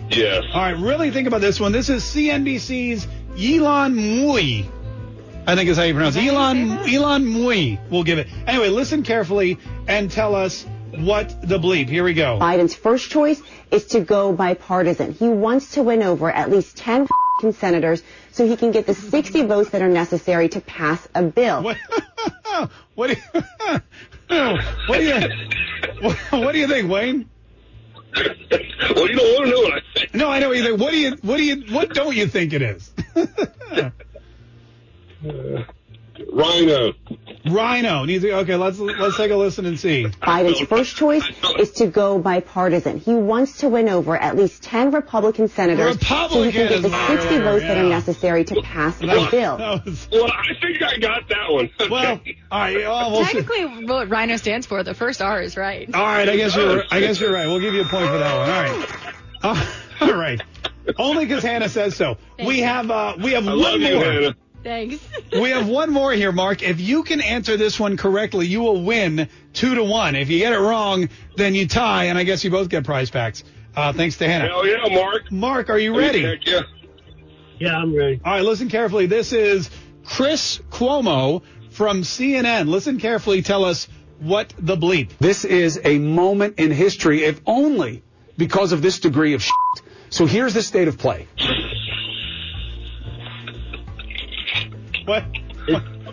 [0.10, 0.46] Yes.
[0.54, 1.72] All right, really think about this one.
[1.72, 4.70] This is CNBC's Elon Mui.
[5.48, 6.26] I think is how you pronounce it.
[6.26, 7.80] Elon Elon Mui.
[7.90, 8.28] We'll give it.
[8.46, 9.58] Anyway, listen carefully
[9.88, 11.90] and tell us what the bleep.
[11.90, 12.40] Here we go.
[12.40, 13.42] Biden's first choice
[13.72, 15.14] is to go bipartisan.
[15.14, 18.94] He wants to win over at least 10 f***ing senators so he can get the
[18.94, 21.64] 60 votes that are necessary to pass a bill.
[21.64, 21.78] What?
[22.96, 23.42] what do you,
[24.88, 25.30] what do you
[26.02, 27.30] what, what do you think, Wayne?
[28.16, 30.16] Well, you don't want to know what I think.
[30.16, 30.80] No, I know think.
[30.80, 32.92] What do you what do you what don't you think it is?
[35.22, 35.64] Uh,
[36.32, 36.94] RINO.
[37.46, 38.06] RINO.
[38.06, 40.06] Needs to- Okay, let's let's take a listen and see.
[40.06, 41.24] Biden's first choice
[41.58, 43.00] is to go bipartisan.
[43.00, 47.08] He wants to win over at least 10 Republican senators so he can get the
[47.08, 49.58] 60 votes that are necessary to pass the bill.
[49.58, 51.70] Well, I think I got that one.
[51.90, 52.20] Well,
[52.52, 52.78] all right.
[52.78, 53.26] Well, we'll.
[53.26, 55.94] Technically, what RINO stands for, the first R is right.
[55.94, 57.48] All right, I guess you're I guess you're right.
[57.48, 58.50] We'll give you a point for that one.
[58.50, 59.14] All right.
[59.42, 59.66] Uh,
[60.02, 60.42] all right.
[60.98, 62.18] Only because Hannah says so.
[62.44, 64.04] We have uh we have I one love you, more.
[64.06, 64.36] Hannah.
[64.64, 65.00] Thanks.
[65.32, 66.62] we have one more here, Mark.
[66.62, 70.16] If you can answer this one correctly, you will win two to one.
[70.16, 73.10] If you get it wrong, then you tie, and I guess you both get prize
[73.10, 73.44] packs.
[73.76, 74.48] Uh, thanks to Hannah.
[74.48, 75.32] Hell yeah, Mark.
[75.32, 76.24] Mark, are you ready?
[76.24, 76.62] Heck yeah.
[77.60, 78.20] Yeah, I'm ready.
[78.24, 79.06] All right, listen carefully.
[79.06, 79.70] This is
[80.04, 82.68] Chris Cuomo from CNN.
[82.68, 83.42] Listen carefully.
[83.42, 83.88] Tell us
[84.20, 85.12] what the bleep.
[85.20, 88.04] This is a moment in history, if only
[88.38, 89.54] because of this degree of shit.
[90.10, 91.28] So here's the state of play.
[95.10, 95.26] What?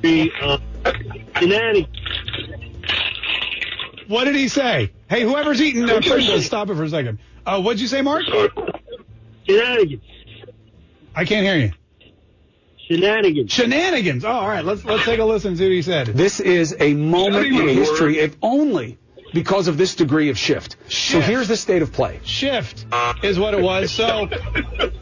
[0.00, 0.56] The uh,
[1.38, 1.86] shenanigans.
[4.08, 4.90] What did he say?
[5.10, 7.18] Hey, whoever's eating uh, Pringles, stop it for a second.
[7.44, 8.22] Uh, what'd you say, Mark?
[9.46, 10.02] Shenanigans.
[11.14, 11.72] I can't hear you.
[12.88, 13.52] Shenanigans.
[13.52, 14.24] Shenanigans.
[14.24, 14.64] Oh, all right.
[14.64, 16.06] Let's let's take a listen and see what he said.
[16.06, 18.96] This is a moment in history, if only
[19.34, 20.76] because of this degree of shift.
[20.88, 22.20] So here's the state of play.
[22.24, 22.86] Shift
[23.22, 23.90] is what it was.
[23.90, 24.30] So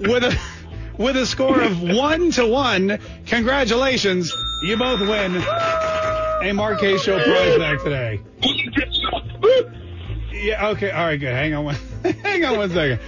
[0.01, 0.37] with a
[0.99, 4.33] with a score of one to one, congratulations.
[4.63, 8.21] You both win a Mark Kaye's Show prize back today.
[10.33, 10.69] Yeah.
[10.69, 10.91] Okay.
[10.91, 11.19] All right.
[11.19, 11.33] Good.
[11.33, 11.77] Hang on one.
[12.23, 13.01] hang on one second.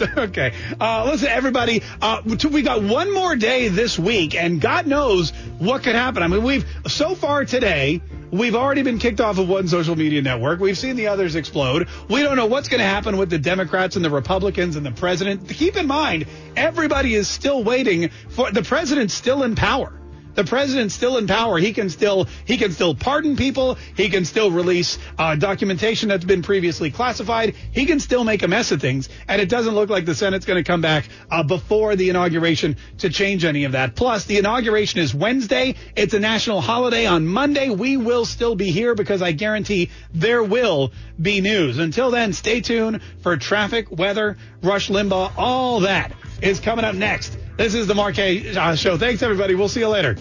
[0.18, 0.54] okay.
[0.80, 1.82] Uh, listen, everybody.
[2.00, 6.22] Uh, we got one more day this week, and God knows what could happen.
[6.22, 8.00] I mean, we've so far today.
[8.30, 10.60] We've already been kicked off of one social media network.
[10.60, 11.88] We've seen the others explode.
[12.08, 14.90] We don't know what's going to happen with the Democrats and the Republicans and the
[14.90, 15.48] president.
[15.48, 19.97] Keep in mind, everybody is still waiting for the president's still in power.
[20.38, 21.58] The president's still in power.
[21.58, 23.76] He can still he can still pardon people.
[23.96, 27.56] He can still release uh, documentation that's been previously classified.
[27.72, 30.46] He can still make a mess of things, and it doesn't look like the Senate's
[30.46, 33.96] going to come back uh, before the inauguration to change any of that.
[33.96, 35.74] Plus, the inauguration is Wednesday.
[35.96, 37.70] It's a national holiday on Monday.
[37.70, 41.78] We will still be here because I guarantee there will be news.
[41.78, 46.12] Until then, stay tuned for traffic, weather, Rush Limbaugh, all that
[46.42, 47.36] is coming up next.
[47.56, 48.96] This is the Mark Kaye's uh, Show.
[48.96, 49.54] Thanks, everybody.
[49.54, 50.16] We'll see you later.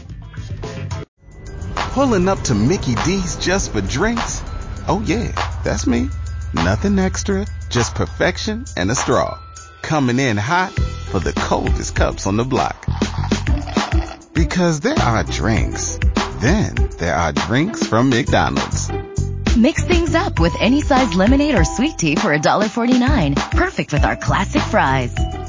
[1.76, 4.42] Pulling up to Mickey D's just for drinks?
[4.88, 5.32] Oh, yeah,
[5.64, 6.10] that's me.
[6.54, 9.40] Nothing extra, just perfection and a straw.
[9.82, 12.86] Coming in hot for the coldest cups on the block.
[14.34, 15.98] Because there are drinks,
[16.40, 18.92] then there are drinks from McDonald's.
[19.58, 23.36] Mix things up with any size lemonade or sweet tea for $1.49.
[23.52, 25.16] Perfect with our classic fries.